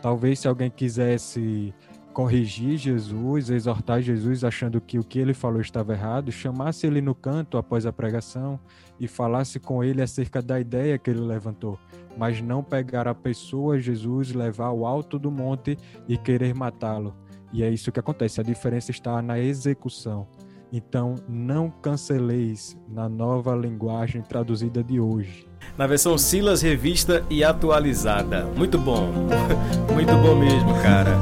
[0.00, 1.74] Talvez se alguém quisesse
[2.12, 7.14] corrigir Jesus, exortar Jesus achando que o que ele falou estava errado, chamasse ele no
[7.14, 8.60] canto após a pregação
[9.00, 11.78] e falasse com ele acerca da ideia que ele levantou,
[12.16, 17.14] mas não pegar a pessoa Jesus, levar ao alto do monte e querer matá-lo.
[17.52, 20.26] E é isso que acontece, a diferença está na execução.
[20.72, 25.46] Então, não canceleis na nova linguagem traduzida de hoje.
[25.76, 28.46] Na versão Silas revista e atualizada.
[28.56, 29.10] Muito bom.
[29.92, 31.20] Muito bom mesmo, cara.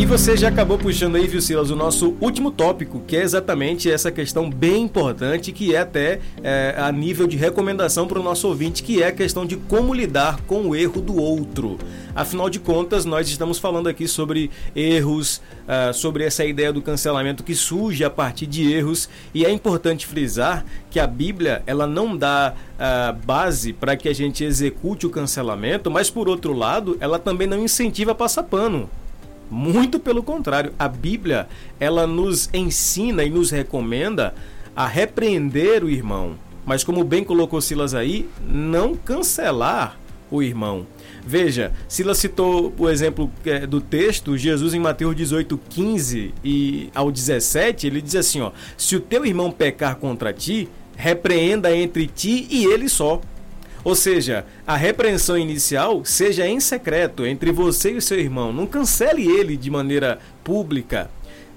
[0.00, 3.90] E você já acabou puxando aí, viu, Silas, o nosso último tópico, que é exatamente
[3.90, 8.48] essa questão bem importante, que é até é, a nível de recomendação para o nosso
[8.48, 11.76] ouvinte, que é a questão de como lidar com o erro do outro.
[12.14, 17.44] Afinal de contas, nós estamos falando aqui sobre erros, uh, sobre essa ideia do cancelamento
[17.44, 22.16] que surge a partir de erros, e é importante frisar que a Bíblia ela não
[22.16, 27.18] dá uh, base para que a gente execute o cancelamento, mas por outro lado, ela
[27.18, 28.88] também não incentiva a passar pano.
[29.50, 31.48] Muito pelo contrário, a Bíblia
[31.78, 34.32] ela nos ensina e nos recomenda
[34.76, 39.98] a repreender o irmão, mas como bem colocou Silas aí, não cancelar
[40.30, 40.86] o irmão.
[41.26, 47.10] Veja, Silas citou o exemplo é, do texto, Jesus em Mateus 18, 15 e ao
[47.10, 52.46] 17, ele diz assim: ó, se o teu irmão pecar contra ti, repreenda entre ti
[52.50, 53.20] e ele só.
[53.82, 58.52] Ou seja, a repreensão inicial seja em secreto entre você e seu irmão.
[58.52, 61.10] Não cancele ele de maneira pública.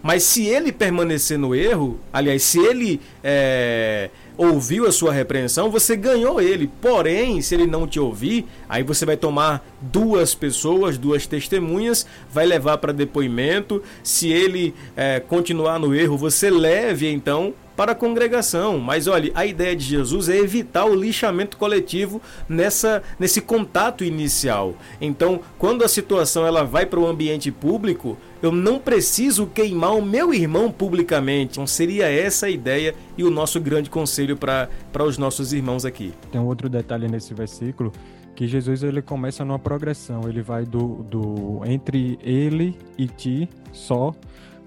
[0.03, 5.95] Mas se ele permanecer no erro, aliás, se ele é, ouviu a sua repreensão, você
[5.95, 6.69] ganhou ele.
[6.81, 12.45] Porém, se ele não te ouvir, aí você vai tomar duas pessoas, duas testemunhas, vai
[12.45, 13.81] levar para depoimento.
[14.03, 18.79] Se ele é, continuar no erro, você leve então para a congregação.
[18.79, 24.75] Mas olhe, a ideia de Jesus é evitar o lixamento coletivo nessa nesse contato inicial.
[24.99, 30.05] Então, quando a situação ela vai para o ambiente público, eu não preciso queimar o
[30.05, 31.53] meu irmão publicamente.
[31.53, 34.69] Então, seria essa a ideia e o nosso grande conselho para
[35.05, 36.13] os nossos irmãos aqui.
[36.31, 37.91] Tem um outro detalhe nesse versículo
[38.35, 44.13] que Jesus ele começa numa progressão, ele vai do, do entre ele e ti só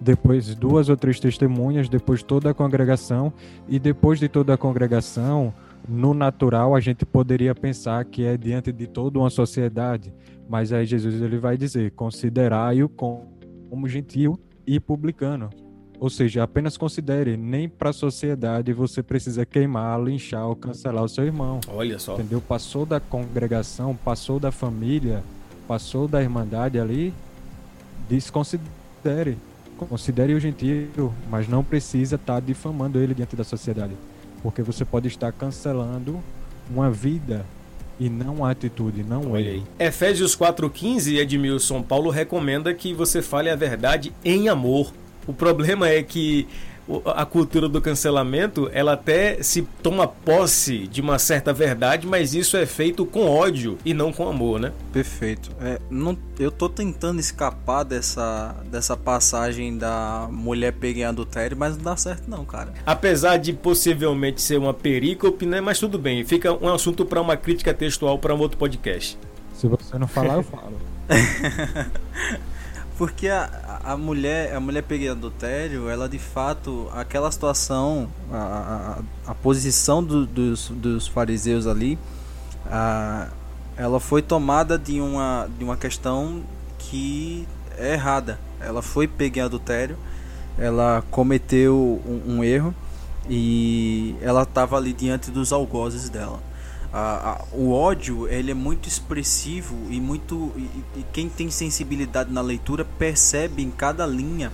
[0.01, 3.33] depois duas ou três testemunhas, depois toda a congregação,
[3.69, 5.53] e depois de toda a congregação,
[5.89, 10.13] no natural a gente poderia pensar que é diante de toda uma sociedade,
[10.49, 15.51] mas aí Jesus ele vai dizer: considerai-o como gentil e publicano.
[15.99, 21.09] Ou seja, apenas considere, nem para a sociedade você precisa queimar, linchar ou cancelar o
[21.09, 21.61] seu irmão.
[21.69, 22.15] Olha só.
[22.15, 22.41] Entendeu?
[22.41, 25.25] Passou da congregação, passou da família,
[25.67, 27.15] passou da irmandade ali,
[28.09, 29.39] desconsidere.
[29.77, 33.93] Considere o gentil, mas não precisa estar tá difamando ele diante da sociedade,
[34.43, 36.21] porque você pode estar cancelando
[36.71, 37.45] uma vida
[37.99, 39.65] e não a atitude, não Olha ele.
[39.79, 44.93] Efésios 4:15, Edmilson Paulo recomenda que você fale a verdade em amor.
[45.27, 46.47] O problema é que
[47.05, 52.57] a cultura do cancelamento, ela até se toma posse de uma certa verdade, mas isso
[52.57, 54.73] é feito com ódio e não com amor, né?
[54.93, 55.51] Perfeito.
[55.61, 61.77] É, não, eu tô tentando escapar dessa, dessa passagem da mulher pegar em adultério, mas
[61.77, 62.73] não dá certo não, cara.
[62.85, 65.61] Apesar de possivelmente ser uma perícope, né?
[65.61, 69.19] Mas tudo bem, fica um assunto para uma crítica textual para um outro podcast.
[69.55, 70.77] Se você não falar, eu falo.
[72.97, 79.31] Porque a, a mulher, a mulher pega adultério, ela de fato, aquela situação, a, a,
[79.31, 81.99] a posição do, dos, dos fariseus ali,
[82.65, 83.29] a,
[83.77, 86.43] ela foi tomada de uma, de uma questão
[86.79, 88.41] que é errada.
[88.61, 89.99] Ela foi pega em adultério,
[90.59, 92.75] ela cometeu um, um erro
[93.29, 96.41] e ela estava ali diante dos algozes dela
[96.93, 102.33] a, a, o ódio ele é muito expressivo e muito e, e, quem tem sensibilidade
[102.33, 104.53] na leitura percebe em cada linha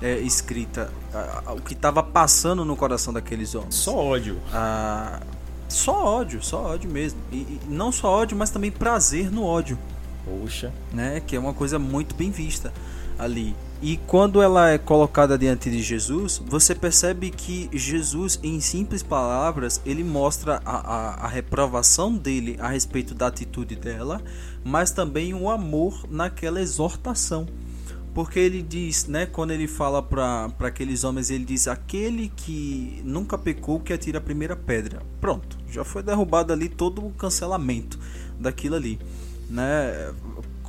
[0.00, 3.74] é, escrita a, o que estava passando no coração daqueles homens.
[3.74, 4.38] Só ódio.
[5.68, 7.20] só ódio, só ódio mesmo.
[7.30, 9.78] E, e, não só ódio, mas também prazer no ódio.
[10.24, 10.72] Poxa.
[10.92, 11.20] Né?
[11.20, 12.72] Que é uma coisa muito bem vista
[13.18, 13.54] ali.
[13.82, 19.82] E quando ela é colocada diante de Jesus, você percebe que Jesus, em simples palavras,
[19.84, 24.22] ele mostra a, a, a, reprovação dele a respeito da atitude dela,
[24.62, 27.44] mas também o amor naquela exortação.
[28.14, 33.36] Porque ele diz, né, quando ele fala para aqueles homens, ele diz: aquele que nunca
[33.36, 35.02] pecou, que atira a primeira pedra.
[35.20, 37.98] Pronto, já foi derrubado ali todo o cancelamento
[38.38, 39.00] daquilo ali.
[39.50, 40.12] Né?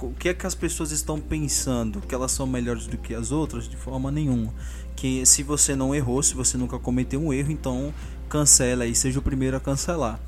[0.02, 2.02] O que é que as pessoas estão pensando?
[2.02, 3.68] Que elas são melhores do que as outras?
[3.68, 4.54] De forma nenhuma.
[4.96, 7.94] Que se você não errou, se você nunca cometeu um erro, então
[8.28, 10.20] cancela e seja o primeiro a cancelar.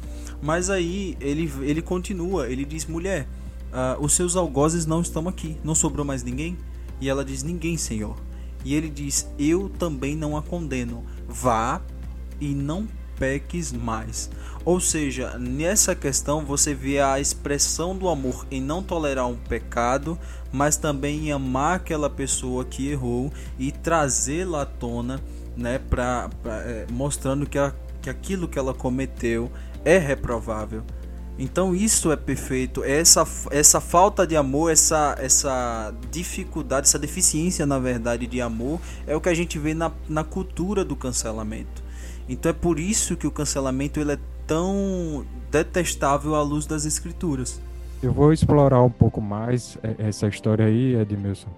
[0.42, 3.28] Mas aí ele, ele continua, ele diz: mulher,
[3.72, 6.58] uh, os seus algozes não estão aqui, não sobrou mais ninguém?
[7.02, 8.16] E ela diz: ninguém, senhor.
[8.64, 11.04] E ele diz: eu também não a condeno.
[11.28, 11.82] Vá
[12.40, 12.88] e não
[13.18, 14.30] peques mais.
[14.66, 20.18] Ou seja, nessa questão você vê a expressão do amor em não tolerar um pecado,
[20.52, 25.22] mas também em amar aquela pessoa que errou e trazê-la à tona,
[25.56, 29.52] né, pra, pra é, mostrando que, a, que aquilo que ela cometeu
[29.86, 30.84] é reprovável.
[31.38, 32.84] Então isso é perfeito.
[32.84, 39.16] Essa, essa falta de amor, essa, essa dificuldade, essa deficiência, na verdade, de amor, é
[39.16, 41.85] o que a gente vê na, na cultura do cancelamento.
[42.28, 47.62] Então é por isso que o cancelamento ele é tão detestável à luz das escrituras.
[48.02, 51.50] Eu vou explorar um pouco mais essa história aí, Edmilson,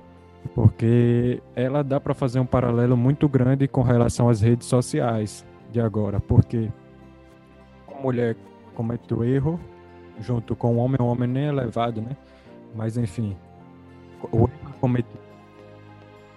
[0.54, 5.82] porque ela dá para fazer um paralelo muito grande com relação às redes sociais de
[5.82, 6.70] agora, porque
[7.88, 8.36] a mulher
[8.76, 9.60] comete o erro
[10.22, 12.16] junto com o homem, o homem nem é levado, né?
[12.76, 13.36] Mas enfim,
[14.32, 15.06] o erro.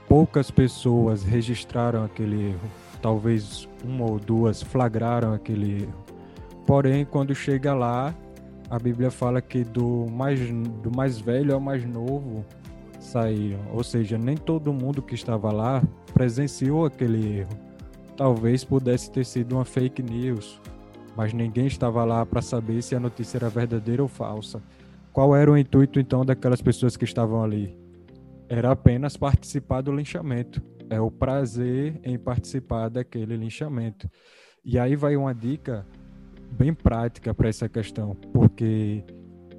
[0.09, 2.69] Poucas pessoas registraram aquele erro
[3.01, 6.05] talvez uma ou duas flagraram aquele erro.
[6.67, 8.15] Porém, quando chega lá,
[8.69, 10.39] a Bíblia fala que do mais,
[10.83, 12.45] do mais velho ao mais novo
[13.01, 13.61] saíram.
[13.73, 15.83] Ou seja, nem todo mundo que estava lá
[16.13, 17.59] presenciou aquele erro.
[18.17, 20.61] Talvez pudesse ter sido uma fake news,
[21.17, 24.63] mas ninguém estava lá para saber se a notícia era verdadeira ou falsa.
[25.13, 27.77] Qual era o intuito então daquelas pessoas que estavam ali?
[28.49, 34.11] Era apenas participar do linchamento é o prazer em participar daquele linchamento.
[34.65, 35.87] E aí vai uma dica
[36.51, 39.05] bem prática para essa questão, porque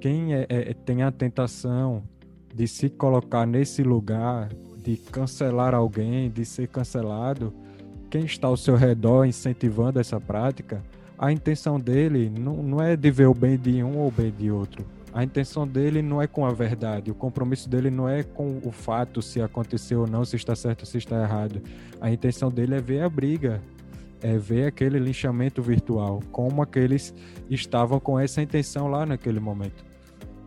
[0.00, 2.04] quem é, é, tem a tentação
[2.54, 7.52] de se colocar nesse lugar, de cancelar alguém, de ser cancelado,
[8.10, 10.84] quem está ao seu redor incentivando essa prática,
[11.18, 14.30] a intenção dele não, não é de ver o bem de um ou o bem
[14.30, 14.84] de outro.
[15.12, 18.72] A intenção dele não é com a verdade, o compromisso dele não é com o
[18.72, 21.60] fato se aconteceu ou não, se está certo se está errado.
[22.00, 23.60] A intenção dele é ver a briga,
[24.22, 27.14] é ver aquele linchamento virtual, como aqueles
[27.50, 29.84] estavam com essa intenção lá naquele momento.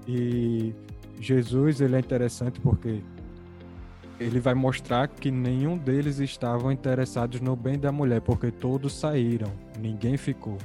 [0.08, 0.74] E
[1.20, 3.02] Jesus ele é interessante porque
[4.20, 9.52] ele vai mostrar que nenhum deles estavam interessados no bem da mulher, porque todos saíram,
[9.80, 10.58] ninguém ficou.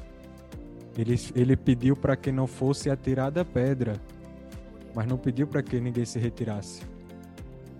[0.96, 3.94] Ele, ele pediu para que não fosse atirada a pedra,
[4.94, 6.82] mas não pediu para que ninguém se retirasse.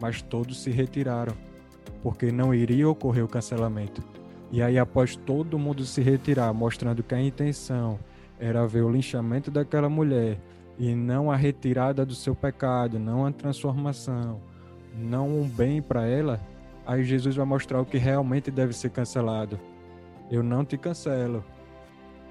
[0.01, 1.35] Mas todos se retiraram,
[2.03, 4.03] porque não iria ocorrer o cancelamento.
[4.53, 7.99] E aí, após todo mundo se retirar, mostrando que a intenção
[8.39, 10.39] era ver o linchamento daquela mulher
[10.79, 14.41] e não a retirada do seu pecado, não a transformação,
[14.97, 16.41] não um bem para ela,
[16.87, 19.61] aí Jesus vai mostrar o que realmente deve ser cancelado.
[20.31, 21.45] Eu não te cancelo,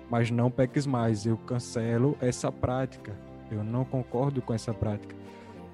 [0.09, 1.25] mas não peques mais.
[1.25, 3.13] Eu cancelo essa prática.
[3.51, 5.15] Eu não concordo com essa prática.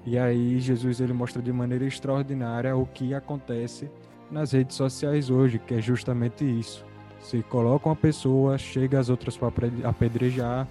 [0.04, 3.90] E aí Jesus ele mostra de maneira extraordinária o que acontece
[4.30, 6.84] nas redes sociais hoje, que é justamente isso.
[7.20, 9.48] Se coloca uma pessoa, chega as outras para
[9.84, 10.68] apedrejar,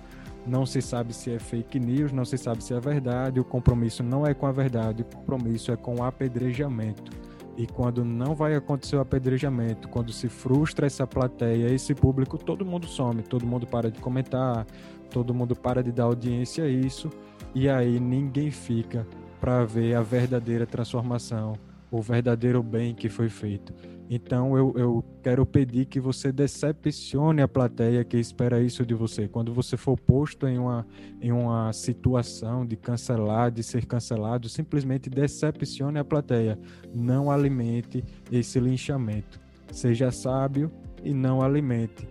[0.47, 4.03] não se sabe se é fake news, não se sabe se é verdade, o compromisso
[4.03, 7.11] não é com a verdade, o compromisso é com o apedrejamento.
[7.57, 12.65] E quando não vai acontecer o apedrejamento, quando se frustra essa plateia, esse público, todo
[12.65, 14.65] mundo some, todo mundo para de comentar,
[15.09, 17.09] todo mundo para de dar audiência a isso,
[17.53, 19.07] e aí ninguém fica
[19.39, 21.53] para ver a verdadeira transformação,
[21.97, 23.73] o verdadeiro bem que foi feito.
[24.09, 29.27] Então eu, eu quero pedir que você decepcione a plateia que espera isso de você.
[29.27, 30.85] Quando você for posto em uma,
[31.19, 36.59] em uma situação de cancelar, de ser cancelado, simplesmente decepcione a plateia.
[36.93, 39.39] Não alimente esse linchamento.
[39.71, 40.71] Seja sábio
[41.03, 42.07] e não alimente.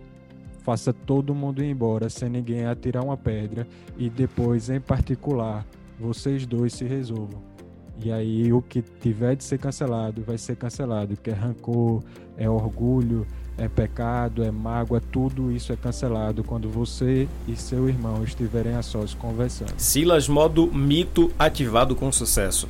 [0.63, 3.67] Faça todo mundo ir embora sem ninguém atirar uma pedra
[3.97, 5.65] e depois, em particular,
[5.99, 7.54] vocês dois se resolvam.
[8.03, 12.03] E aí o que tiver de ser cancelado vai ser cancelado, que é rancor,
[12.37, 13.25] é orgulho,
[13.57, 18.81] é pecado, é mágoa, tudo isso é cancelado quando você e seu irmão estiverem a
[18.81, 19.73] sós conversando.
[19.77, 22.67] Silas modo mito ativado com sucesso.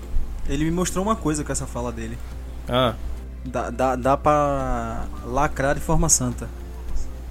[0.48, 2.18] Ele me mostrou uma coisa com essa fala dele.
[2.70, 2.94] Ah.
[3.44, 6.48] Dá, dá, dá pra lacrar de forma santa.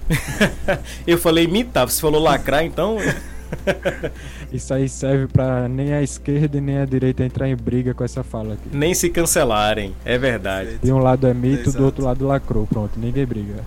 [1.07, 2.97] Eu falei mitar, você falou lacrar, então.
[4.51, 8.03] Isso aí serve para nem a esquerda e nem a direita entrar em briga com
[8.03, 8.69] essa fala aqui.
[8.71, 10.79] Nem se cancelarem, é verdade.
[10.81, 11.77] De um lado é mito, Exato.
[11.77, 12.67] do outro lado lacrou.
[12.67, 13.63] Pronto, ninguém briga.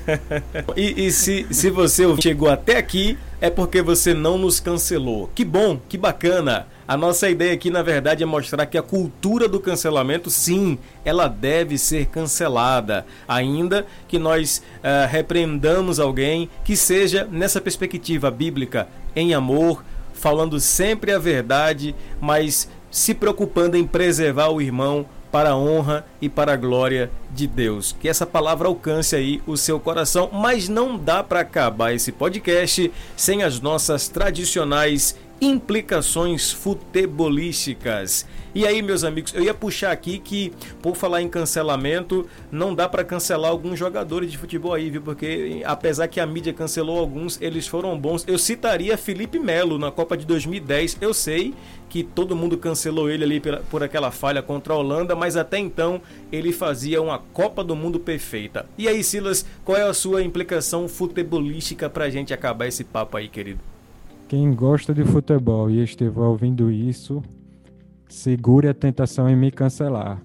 [0.76, 5.30] e, e se, se você chegou até aqui, é porque você não nos cancelou.
[5.34, 6.66] Que bom, que bacana.
[6.90, 11.28] A nossa ideia aqui, na verdade, é mostrar que a cultura do cancelamento, sim, ela
[11.28, 13.06] deve ser cancelada.
[13.28, 21.12] Ainda que nós uh, repreendamos alguém que seja nessa perspectiva bíblica, em amor, falando sempre
[21.12, 26.56] a verdade, mas se preocupando em preservar o irmão para a honra e para a
[26.56, 27.94] glória de Deus.
[28.00, 32.90] Que essa palavra alcance aí o seu coração, mas não dá para acabar esse podcast
[33.16, 38.26] sem as nossas tradicionais implicações futebolísticas.
[38.52, 42.88] E aí, meus amigos, eu ia puxar aqui que, por falar em cancelamento, não dá
[42.88, 45.00] para cancelar alguns jogadores de futebol aí, viu?
[45.00, 48.24] Porque, apesar que a mídia cancelou alguns, eles foram bons.
[48.26, 50.98] Eu citaria Felipe Melo na Copa de 2010.
[51.00, 51.54] Eu sei
[51.88, 56.02] que todo mundo cancelou ele ali por aquela falha contra a Holanda, mas até então
[56.32, 58.66] ele fazia uma Copa do Mundo perfeita.
[58.76, 63.28] E aí, Silas, qual é a sua implicação futebolística pra gente acabar esse papo aí,
[63.28, 63.60] querido?
[64.30, 67.20] Quem gosta de futebol e estiver ouvindo isso,
[68.08, 70.22] segure a tentação em me cancelar.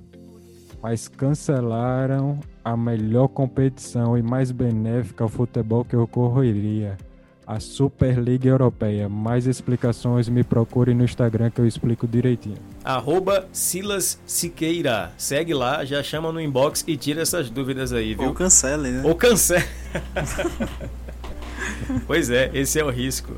[0.79, 6.99] Mas cancelaram a melhor competição e mais benéfica ao futebol que ocorreria.
[7.47, 9.09] A Superliga Europeia.
[9.09, 12.57] Mais explicações me procure no Instagram que eu explico direitinho.
[12.83, 15.13] Arroba Silas Siqueira.
[15.17, 18.27] Segue lá, já chama no inbox e tira essas dúvidas aí, viu?
[18.27, 19.01] Ou cancele, né?
[19.03, 19.65] Ou cancele.
[22.07, 23.33] pois é, esse é o risco.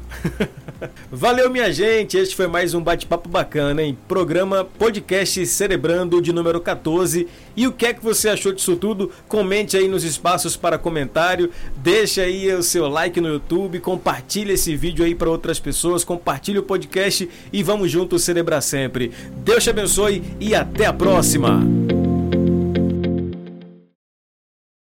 [1.12, 2.18] Valeu, minha gente.
[2.18, 3.98] Este foi mais um bate-papo bacana, hein?
[4.08, 7.28] Programa Podcast Cerebrando de número 14.
[7.56, 9.12] E o que é que você achou disso tudo?
[9.28, 11.50] Comente aí nos espaços para comentário.
[11.78, 13.80] Deixa aí o seu like no YouTube.
[13.80, 16.04] Compartilhe esse vídeo aí para outras pessoas.
[16.04, 19.12] Compartilhe o podcast e vamos juntos celebrar sempre.
[19.38, 22.07] Deus te abençoe e até a próxima.